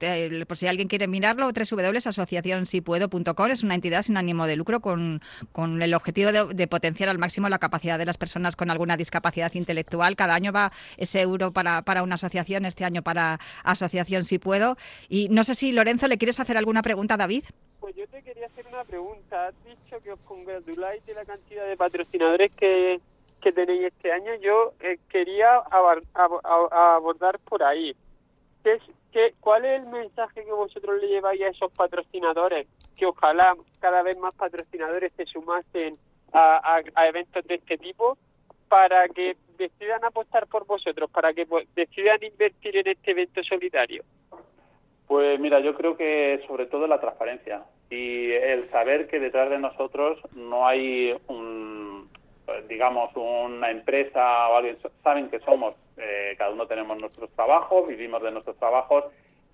[0.46, 5.82] Por si alguien quiere mirarlo, www.asociacionsipuedo.com es una entidad sin ánimo de lucro con, con
[5.82, 10.14] el objetivo de, potenciar al máximo la capacidad de las personas con alguna discapacidad intelectual.
[10.14, 14.76] Cada año va ese euro para, para una asociación, este año para Asociación Si Puedo.
[15.08, 17.44] Y no sé si, Lorenzo, le quieres hacer alguna pregunta, David?
[17.80, 19.48] Pues yo te quería hacer una pregunta.
[19.48, 23.00] Has dicho que os congratuláis de la cantidad de patrocinadores que,
[23.54, 24.34] tenéis este año.
[24.40, 25.56] Yo eh, quería
[26.72, 27.94] abordar por ahí.
[28.62, 28.78] ¿Qué
[29.12, 32.66] qué, ¿Cuál es el mensaje que vosotros le lleváis a esos patrocinadores?
[32.96, 35.94] Que ojalá cada vez más patrocinadores se sumasen
[36.32, 38.16] a, a eventos de este tipo
[38.68, 44.02] para que decidan apostar por vosotros, para que decidan invertir en este evento solidario.
[45.06, 49.58] Pues mira, yo creo que sobre todo la transparencia y el saber que detrás de
[49.58, 52.08] nosotros no hay un,
[52.68, 58.22] digamos, una empresa o alguien, saben que somos, eh, cada uno tenemos nuestros trabajos, vivimos
[58.22, 59.04] de nuestros trabajos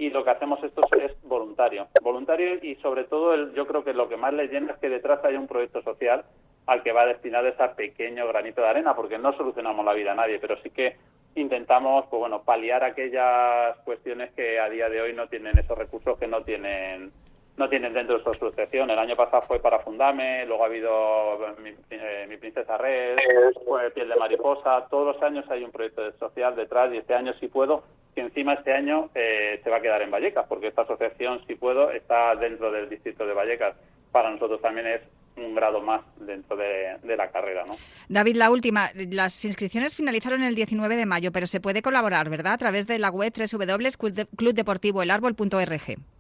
[0.01, 1.87] y lo que hacemos esto es voluntario.
[2.01, 5.23] Voluntario y sobre todo yo creo que lo que más les llena es que detrás
[5.27, 6.25] hay un proyecto social
[6.65, 10.15] al que va destinado ese pequeño granito de arena, porque no solucionamos la vida a
[10.15, 10.97] nadie, pero sí que
[11.35, 16.19] intentamos pues bueno paliar aquellas cuestiones que a día de hoy no tienen esos recursos
[16.19, 17.13] que no tienen
[17.61, 18.91] no tienen dentro de su asociación.
[18.91, 23.19] El año pasado fue para Fundame, luego ha habido mi, eh, Princesa Red,
[23.67, 24.87] fue Piel de Mariposa.
[24.91, 27.85] Todos los años hay un proyecto social detrás y este año, si puedo,
[28.15, 31.55] que encima este año eh, se va a quedar en Vallecas, porque esta asociación, si
[31.55, 33.77] puedo, está dentro del distrito de Vallecas.
[34.11, 35.03] Para nosotros también es
[35.37, 37.65] un grado más dentro de, la carrera.
[37.69, 37.77] ¿no?
[38.09, 38.91] David, la última.
[38.95, 42.55] Las inscripciones finalizaron el 19 de mayo, pero se puede colaborar, ¿verdad?
[42.55, 46.20] A través de la web www.clubdeportivoelárbol.org.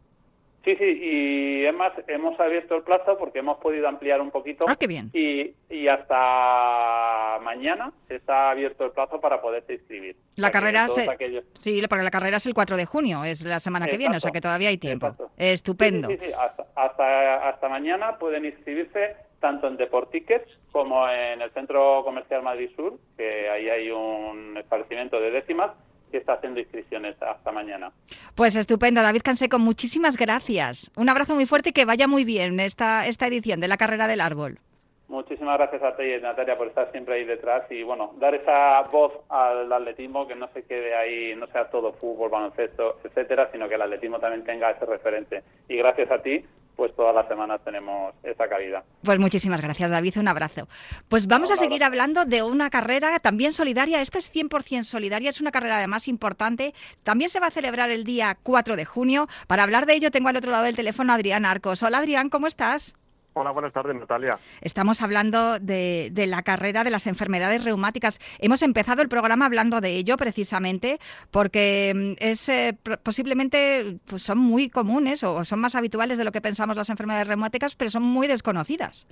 [0.64, 4.66] Sí, sí, y es más, hemos abierto el plazo porque hemos podido ampliar un poquito.
[4.68, 5.11] Ah, qué bien.
[5.14, 10.16] Y, y hasta mañana está abierto el plazo para poderse inscribir.
[10.36, 10.92] La carrera es,
[11.61, 14.20] sí, porque la carrera es el 4 de junio, es la semana que viene, o
[14.20, 15.14] sea que todavía hay tiempo.
[15.38, 16.08] Estupendo.
[16.08, 16.32] Sí, sí, sí,
[16.76, 22.98] Hasta, hasta, mañana pueden inscribirse tanto en Deportickets como en el Centro Comercial Madrid Sur,
[23.16, 25.70] que ahí hay un establecimiento de décimas
[26.11, 27.92] que está haciendo inscripciones hasta mañana.
[28.34, 30.90] Pues estupendo, David Canseco, muchísimas gracias.
[30.96, 34.06] Un abrazo muy fuerte y que vaya muy bien esta, esta edición de la Carrera
[34.06, 34.58] del Árbol.
[35.08, 39.12] Muchísimas gracias a ti, Natalia, por estar siempre ahí detrás y, bueno, dar esa voz
[39.28, 43.74] al atletismo, que no se quede ahí, no sea todo fútbol, baloncesto, etcétera, sino que
[43.74, 45.42] el atletismo también tenga ese referente.
[45.68, 46.44] Y gracias a ti
[46.81, 48.83] pues todas las semanas tenemos esta cabida.
[49.05, 50.16] Pues muchísimas gracias, David.
[50.16, 50.66] Un abrazo.
[51.11, 54.01] Pues vamos a seguir hablando de una carrera también solidaria.
[54.01, 56.72] Esta es 100% solidaria, es una carrera además importante.
[57.03, 59.28] También se va a celebrar el día 4 de junio.
[59.47, 61.83] Para hablar de ello tengo al otro lado del teléfono a Adrián Arcos.
[61.83, 62.95] Hola, Adrián, ¿cómo estás?
[63.33, 64.39] Hola, buenas tardes, Natalia.
[64.61, 68.18] Estamos hablando de, la carrera de las enfermedades reumáticas.
[68.39, 70.99] Hemos empezado el programa hablando de ello precisamente
[71.31, 76.33] porque mm, es eh, posiblemente pues son muy comunes o son más habituales de lo
[76.33, 79.07] que pensamos las enfermedades reumáticas, pero son muy desconocidas.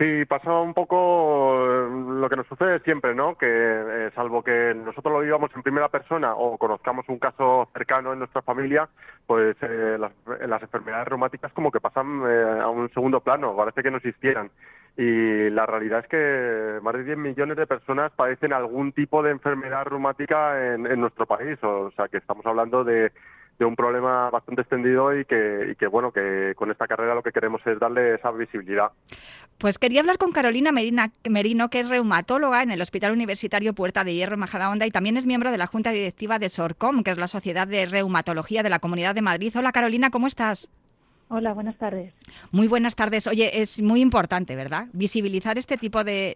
[0.00, 3.36] Sí, pasa un poco eh, lo que nos sucede siempre, ¿no?
[3.36, 8.14] Que eh, salvo que nosotros lo vivamos en primera persona o conozcamos un caso cercano
[8.14, 8.88] en nuestra familia,
[9.26, 10.12] pues eh, las,
[10.48, 12.22] las, enfermedades reumáticas como que pasan
[12.62, 14.50] a un segundo plano, parece que no existieran.
[14.96, 19.32] Y la realidad es que más de 10 millones de personas padecen algún tipo de
[19.32, 23.12] enfermedad reumática en nuestro país, o sea que estamos hablando de
[23.60, 27.60] de un problema bastante extendido y que, bueno, que con esta carrera lo que queremos
[27.66, 28.90] es darle esa visibilidad.
[29.58, 34.14] Pues quería hablar con Carolina Merino, que es reumatóloga en el Hospital Universitario Puerta de
[34.14, 37.28] Hierro Majadahonda y también es miembro de la Junta Directiva de SORCOM, que es la
[37.28, 39.52] Sociedad de Reumatología de la Comunidad de Madrid.
[39.54, 40.70] Hola Carolina, ¿cómo estás?
[41.32, 42.12] Hola, buenas tardes.
[42.50, 43.28] Muy buenas tardes.
[43.28, 44.88] Oye, es muy importante, ¿verdad?
[44.92, 46.34] Visibilizar este tipo de,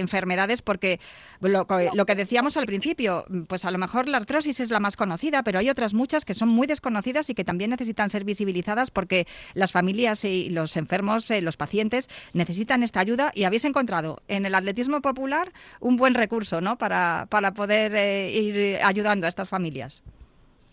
[0.00, 0.98] enfermedades porque
[1.42, 5.42] lo, que decíamos al principio, pues a lo mejor la artrosis es la más conocida,
[5.42, 9.26] pero hay otras muchas que son muy desconocidas y que también necesitan ser visibilizadas porque
[9.52, 14.46] las familias y los enfermos, eh, los pacientes, necesitan esta ayuda y habéis encontrado en
[14.46, 16.78] el atletismo popular un buen recurso, ¿no?
[16.78, 20.02] Para, para poder eh, ir ayudando a estas familias.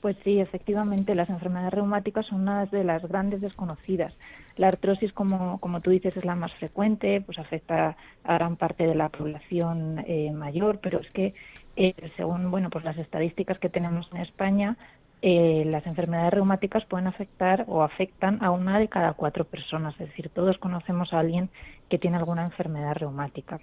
[0.01, 4.13] Pues sí, efectivamente, las enfermedades reumáticas son una de las grandes desconocidas.
[4.55, 8.85] La artrosis, como, como tú dices, es la más frecuente, pues afecta a gran parte
[8.85, 11.33] de la población eh, mayor, pero es que
[11.75, 14.77] eh, según bueno, pues las estadísticas que tenemos en España,
[15.21, 20.09] eh, las enfermedades reumáticas pueden afectar o afectan a una de cada cuatro personas, es
[20.09, 21.49] decir, todos conocemos a alguien
[21.89, 23.59] que tiene alguna enfermedad reumática.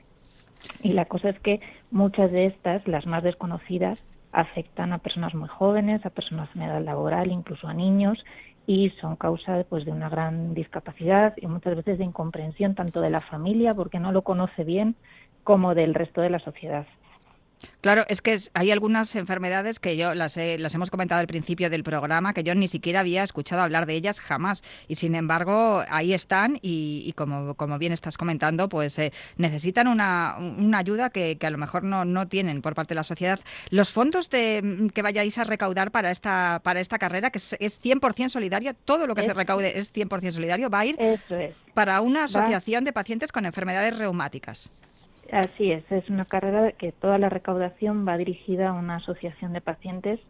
[0.82, 1.60] Y la cosa es que
[1.90, 3.98] muchas de estas, las más desconocidas,
[4.34, 8.22] afectan a personas muy jóvenes, a personas en edad laboral, incluso a niños
[8.66, 13.10] y son causa pues, de una gran discapacidad y muchas veces de incomprensión tanto de
[13.10, 14.96] la familia porque no lo conoce bien
[15.44, 16.86] como del resto de la sociedad.
[17.80, 21.84] Claro, es que hay algunas enfermedades que yo las, las hemos comentado al principio del
[21.84, 24.62] programa, que yo ni siquiera había escuchado hablar de ellas jamás.
[24.88, 30.36] Y sin embargo, ahí están y, como, como, bien estás comentando, pues eh, necesitan una,
[30.38, 33.40] una ayuda que, que, a lo mejor no, no tienen por parte de la sociedad.
[33.70, 37.56] Los fondos de, mm, que vayáis a recaudar para esta, para esta carrera, que es,
[37.60, 40.98] es 100% solidaria, todo lo que se recaude es 100% solidario, va a ir
[41.74, 44.70] para una asociación de pacientes con enfermedades reumáticas.
[45.32, 49.60] Así es, es una carrera que toda la recaudación va dirigida a una asociación de
[49.60, 50.20] pacientes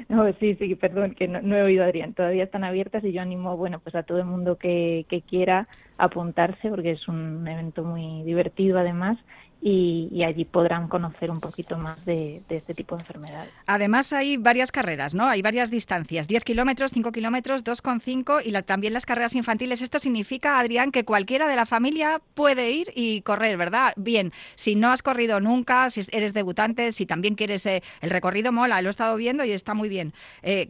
[0.08, 2.14] No, sí, sí, perdón, que no, he oído a Adrián.
[2.14, 5.68] Todavía están abiertas y yo animo, bueno, pues a todo el mundo que, que quiera
[5.98, 9.18] apuntarse porque es un evento muy divertido además
[9.62, 13.52] y, allí podrán conocer un poquito más de, este tipo de enfermedades.
[13.66, 15.26] Además hay varias carreras, ¿no?
[15.26, 19.82] Hay varias distancias, 10 kilómetros, 5 kilómetros, 2,5 y también las carreras infantiles.
[19.82, 23.94] Esto significa, Adrián, que cualquiera de la familia puede ir y correr, ¿verdad?
[23.98, 28.52] Bien, si no has corrido nunca, si eres debutante, si también quieres eh, el recorrido,
[28.52, 30.14] mola, lo he estado viendo y está muy bien.
[30.42, 30.70] Eh,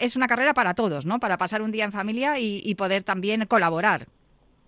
[0.00, 1.18] es una carrera para todos, ¿no?
[1.18, 4.06] Para pasar un día en familia y poder también colaborar.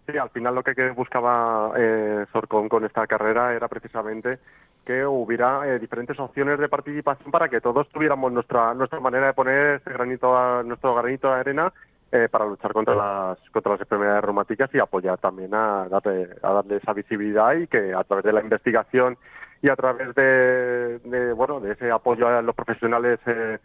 [0.06, 4.38] Sí, al final lo que buscaba eh, Sorcon con esta carrera era precisamente
[4.84, 9.34] que hubiera eh, diferentes opciones de participación para que todos tuviéramos nuestra nuestra manera de
[9.34, 11.72] poner este granito nuestro granito de arena
[12.12, 16.52] eh, para luchar contra las contra las enfermedades reumáticas y apoyar también a darle, a
[16.54, 19.16] darle esa visibilidad y que a través de la investigación
[19.62, 23.58] y a través de, bueno de ese apoyo a los profesionales eh,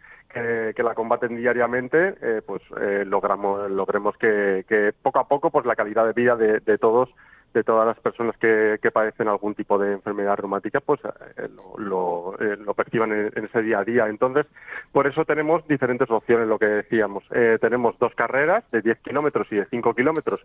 [0.74, 5.76] que, la combaten diariamente eh, pues eh, logramos logremos que, poco a poco pues la
[5.76, 7.08] calidad de vida de, todos
[7.54, 11.00] de todas las personas que, padecen algún tipo de enfermedad reumática pues
[11.78, 14.06] lo, lo, perciban en, ese día a día.
[14.08, 14.46] Entonces
[14.92, 17.24] por eso tenemos diferentes opciones lo que decíamos.
[17.60, 20.40] Tenemos dos carreras de 10 kilómetros y de 5 kilómetros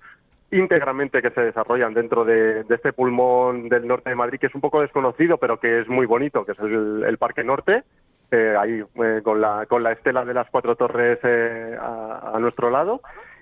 [0.51, 4.61] íntegramente que se desarrollan dentro de, este pulmón del norte de Madrid, que es un
[4.61, 7.83] poco desconocido, pero que es muy bonito, que es el, Parque Norte,
[8.31, 12.69] eh, ahí eh, con, la, con la estela de las cuatro torres eh, a, nuestro
[12.69, 13.01] lado.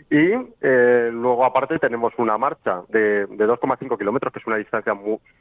[0.09, 0.31] Y
[0.61, 4.97] luego, aparte, tenemos una marcha de, de 2,5 kilómetros, que es una distancia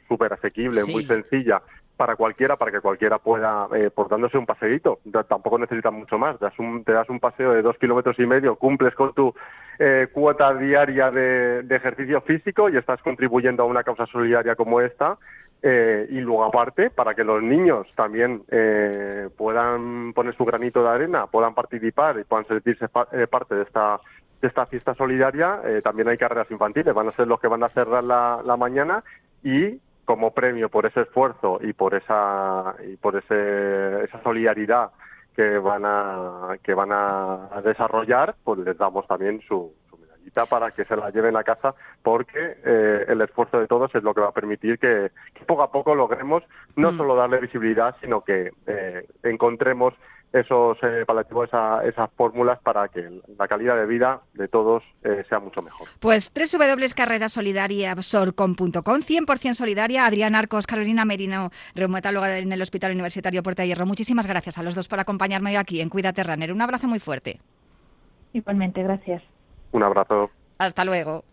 [0.07, 1.63] súper asequible, muy sencilla
[1.97, 4.99] para cualquiera, para que cualquiera pueda, por dándose un paseíto.
[5.27, 6.39] Tampoco necesitas mucho más.
[6.39, 9.35] Das un, te das un paseo de dos kilómetros y medio, cumples con tu
[9.81, 15.19] eh, cuota diaria de, ejercicio físico y estás contribuyendo a una causa solidaria como esta
[15.61, 20.89] Eh, y luego aparte, para que los niños también eh, puedan poner su granito de
[20.89, 24.01] arena, puedan participar y puedan sentirse eh, parte de esta
[24.41, 27.71] de esta fiesta solidaria, también hay carreras infantiles, van a ser los que van a
[27.71, 29.03] cerrar la, la mañana
[29.43, 34.91] y como premio por ese esfuerzo y por esa y por ese, esa solidaridad
[35.35, 39.73] que van a que van a desarrollar, pues les damos también su,
[40.49, 44.15] para que se la lleven a casa porque eh, el esfuerzo de todos es lo
[44.15, 45.11] que va a permitir que,
[45.47, 46.43] poco a poco logremos
[46.77, 46.97] no mm.
[46.97, 49.95] solo darle visibilidad, sino que eh, encontremos
[50.33, 51.51] esos eh, paliativos,
[51.85, 55.89] esas fórmulas para que la calidad de vida de todos eh, sea mucho mejor.
[56.01, 60.07] Pues www.carrerasolidaria.com 100% solidaria.
[60.07, 63.87] Adrián Arcos, Carolina Merino, reumatóloga en el Hospital Universitario Puerta de Hierro.
[63.87, 66.53] Muchísimas gracias a los dos por acompañarme hoy aquí en Cuídate Runner.
[66.53, 67.41] Un abrazo muy fuerte.
[68.35, 69.23] Igualmente, gracias.
[69.73, 70.31] Un abrazo.
[70.59, 71.25] Hasta luego.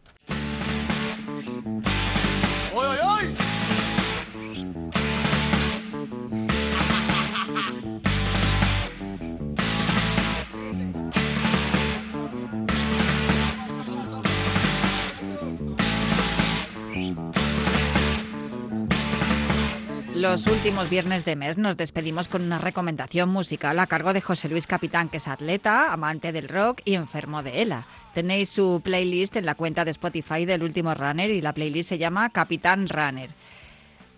[20.16, 24.50] Los últimos viernes de mes nos despedimos con una recomendación musical a cargo de José
[24.50, 27.86] Luis Capitán, que es atleta, amante del rock y enfermo de ELA.
[28.16, 31.97] Tenéis su playlist en la cuenta de Spotify del último runner y la playlist se
[31.97, 33.30] llama Capitán Runner.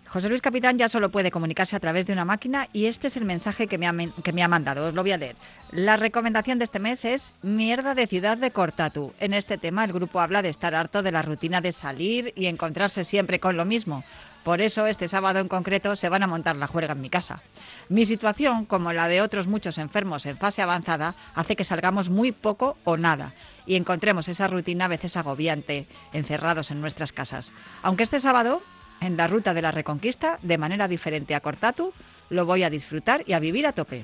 [0.06, 3.16] José Luis Capitán ya solo puede comunicarse a través de una máquina y este es
[3.16, 4.86] el mensaje que me, ha, que me ha mandado.
[4.86, 5.34] Os lo voy a leer.
[5.72, 9.12] La recomendación de este mes es Mierda de Ciudad de Cortatu.
[9.18, 12.46] En este tema el grupo habla de estar harto de la rutina de salir y
[12.46, 14.04] encontrarse siempre con lo mismo.
[14.48, 17.42] Por eso, este sábado en concreto se van a montar la juerga en mi casa.
[17.90, 22.32] Mi situación, como la de otros muchos enfermos en fase avanzada, hace que salgamos muy
[22.32, 23.34] poco o nada
[23.66, 27.52] y encontremos esa rutina a veces agobiante, encerrados en nuestras casas.
[27.82, 28.62] Aunque este sábado,
[29.02, 31.92] en la ruta de la Reconquista, de manera diferente a Cortatu,
[32.30, 34.02] lo voy a disfrutar y a vivir a tope.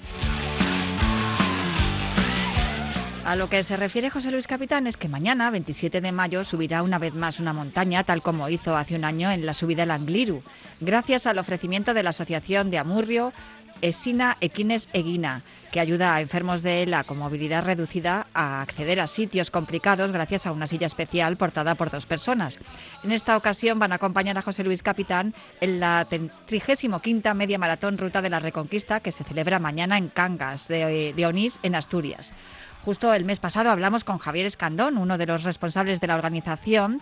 [3.25, 6.83] A lo que se refiere José Luis Capitán es que mañana, 27 de mayo, subirá
[6.83, 9.93] una vez más una montaña, tal como hizo hace un año en la subida al
[9.93, 10.43] Angliru,
[10.81, 13.33] gracias al ofrecimiento de la Asociación de Amurrio
[13.81, 19.07] Esina Equines Eguina, que ayuda a enfermos de ELA con movilidad reducida a acceder a
[19.07, 22.59] sitios complicados gracias a una silla especial portada por dos personas.
[23.03, 27.01] En esta ocasión van a acompañar a José Luis Capitán en la 35
[27.35, 31.59] Media Maratón Ruta de la Reconquista que se celebra mañana en Cangas de, de Onís,
[31.63, 32.35] en Asturias.
[32.85, 37.01] Justo el mes pasado hablamos con Javier Escandón, uno de los responsables de la organización.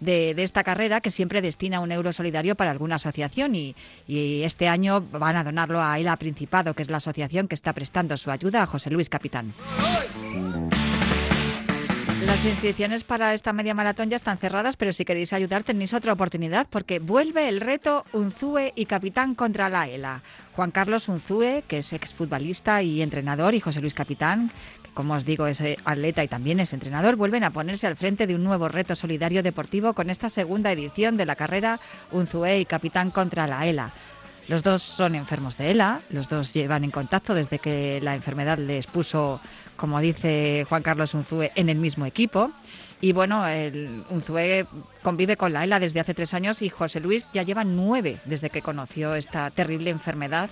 [0.00, 3.74] De, esta carrera que siempre destina un euro solidario para alguna asociación y,
[4.06, 8.16] este año van a donarlo a ELA Principado, que es la asociación que está prestando
[8.16, 9.54] su ayuda a José Luis Capitán.
[12.26, 16.12] Las inscripciones para esta media maratón ya están cerradas, pero si queréis ayudar tenéis otra
[16.12, 20.22] oportunidad porque vuelve el reto Unzue y Capitán contra la ELA.
[20.54, 24.50] Juan Carlos Unzue, que es exfutbolista y entrenador, y José Luis Capitán,
[24.94, 28.34] como os digo, es atleta y también es entrenador, vuelven a ponerse al frente de
[28.34, 31.80] un nuevo reto solidario deportivo con esta segunda edición de la carrera
[32.12, 33.90] Unzué y Capitán contra la ELA.
[34.46, 38.58] Los dos son enfermos de ELA, los dos llevan en contacto desde que la enfermedad
[38.58, 39.40] les puso,
[39.76, 42.50] como dice Juan Carlos Unzué, en el mismo equipo.
[43.00, 44.66] Y bueno, el Unzué
[45.02, 48.50] convive con la ELA desde hace tres años y José Luis ya lleva nueve desde
[48.50, 50.50] que conoció esta terrible enfermedad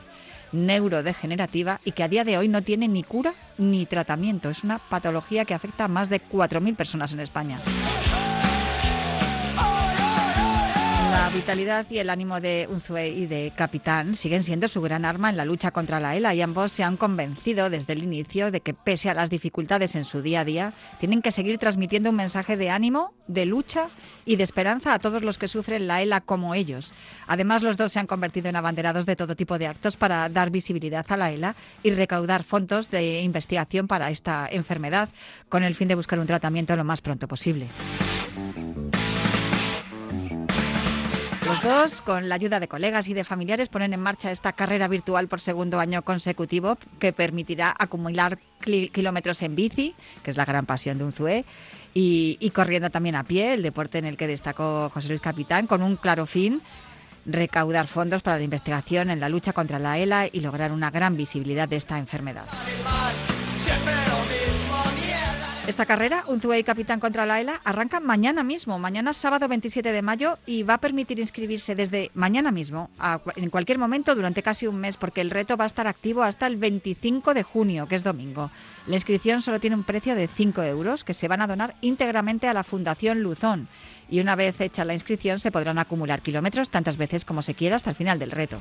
[0.53, 4.51] neurodegenerativa y que a día de hoy no tiene ni cura ni tratamiento.
[4.51, 7.61] Es una patología que afecta a más de 4.000 personas en España.
[11.23, 15.31] La vitalidad y el ánimo de Unzué y de Capitán siguen siendo su gran arma
[15.31, 18.61] en la lucha contra la ELA y ambos se han convencido desde el inicio de
[18.61, 22.17] que pese a las dificultades en su día a día, tienen que seguir transmitiendo un
[22.17, 23.87] mensaje de ánimo, de lucha
[24.25, 26.93] y de esperanza a todos los que sufren la ELA como ellos.
[27.29, 30.51] Además, los dos se han convertido en abanderados de todo tipo de actos para dar
[30.51, 31.55] visibilidad a la ELA
[31.85, 35.09] y recaudar fondos de investigación para esta enfermedad,
[35.49, 37.69] con el fin de buscar un tratamiento lo más pronto posible.
[41.53, 44.89] Los dos, con la ayuda de colegas y de familiares, ponen en marcha esta carrera
[44.89, 50.65] virtual por segundo año consecutivo que permitirá acumular kilómetros en bici, que es la gran
[50.65, 51.45] pasión de un ZUE,
[51.93, 55.83] y, corriendo también a pie, el deporte en el que destacó José Luis Capitán, con
[55.83, 56.63] un claro fin
[57.27, 61.19] recaudar fondos para la investigación en la lucha contra la ELA y lograr una gran
[61.19, 62.47] visibilidad de esta enfermedad.
[65.67, 70.03] Esta carrera, un y Capitán contra la ELA, arranca mañana mismo, mañana sábado 27 de
[70.03, 72.91] mayo, y va a permitir inscribirse desde mañana mismo,
[73.37, 76.49] en cualquier momento, durante casi un mes, porque el reto va a estar activo hasta
[76.49, 78.51] el 25 de junio, que es domingo.
[78.89, 82.49] La inscripción solo tiene un precio de 5 euros, que se van a donar íntegramente
[82.49, 83.69] a la Fundación Luzón.
[84.11, 87.77] Y una vez hecha la inscripción, se podrán acumular kilómetros tantas veces como se quiera
[87.77, 88.59] hasta el final del reto.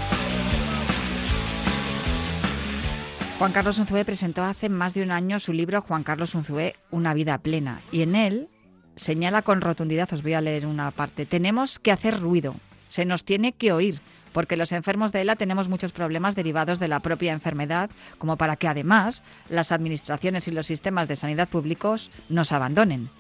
[3.39, 7.12] Juan Carlos Unzué presentó hace más de un año su libro Juan Carlos Unzué, Una
[7.12, 8.49] vida plena, y en él
[8.97, 12.55] señala con rotundidad, os voy a leer una parte, tenemos que hacer ruido,
[12.89, 14.01] se nos tiene que oír,
[14.32, 18.57] porque los enfermos de ELA tenemos muchos problemas derivados de la propia enfermedad, como para
[18.57, 23.11] que además las administraciones y los sistemas de sanidad públicos nos abandonen.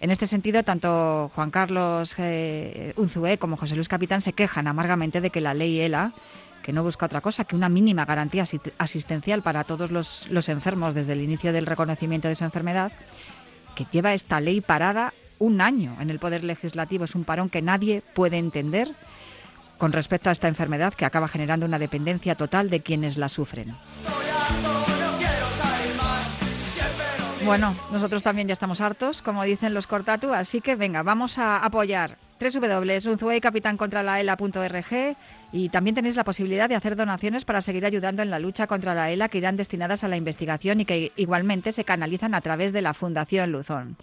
[0.00, 5.22] En este sentido, tanto Juan Carlos eh, Unzué como José Luis Capitán se quejan amargamente
[5.22, 6.12] de que la ley ELA
[6.68, 8.44] que no busca otra cosa que una mínima garantía
[8.76, 12.92] asistencial para todos los, enfermos desde el inicio del reconocimiento de su enfermedad,
[13.74, 17.06] que lleva esta ley parada un año en el Poder Legislativo.
[17.06, 18.90] Es un parón que nadie puede entender
[19.78, 23.74] con respecto a esta enfermedad que acaba generando una dependencia total de quienes la sufren.
[27.46, 31.64] Bueno, nosotros también ya estamos hartos, como dicen los Cortatu, así que venga, vamos a
[31.64, 35.16] apoyar www.unzueicapitancontralaela.org
[35.52, 38.94] y también tenéis la posibilidad de hacer donaciones para seguir ayudando en la lucha contra
[38.94, 42.72] la ELA que irán destinadas a la investigación y que igualmente se canalizan a través
[42.72, 43.96] de la Fundación Luzón.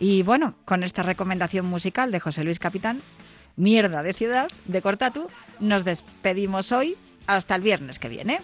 [0.00, 3.02] Y bueno, con esta recomendación musical de José Luis Capitán,
[3.56, 5.28] Mierda de Ciudad, de Cortatu,
[5.60, 8.40] nos despedimos hoy hasta el viernes que viene.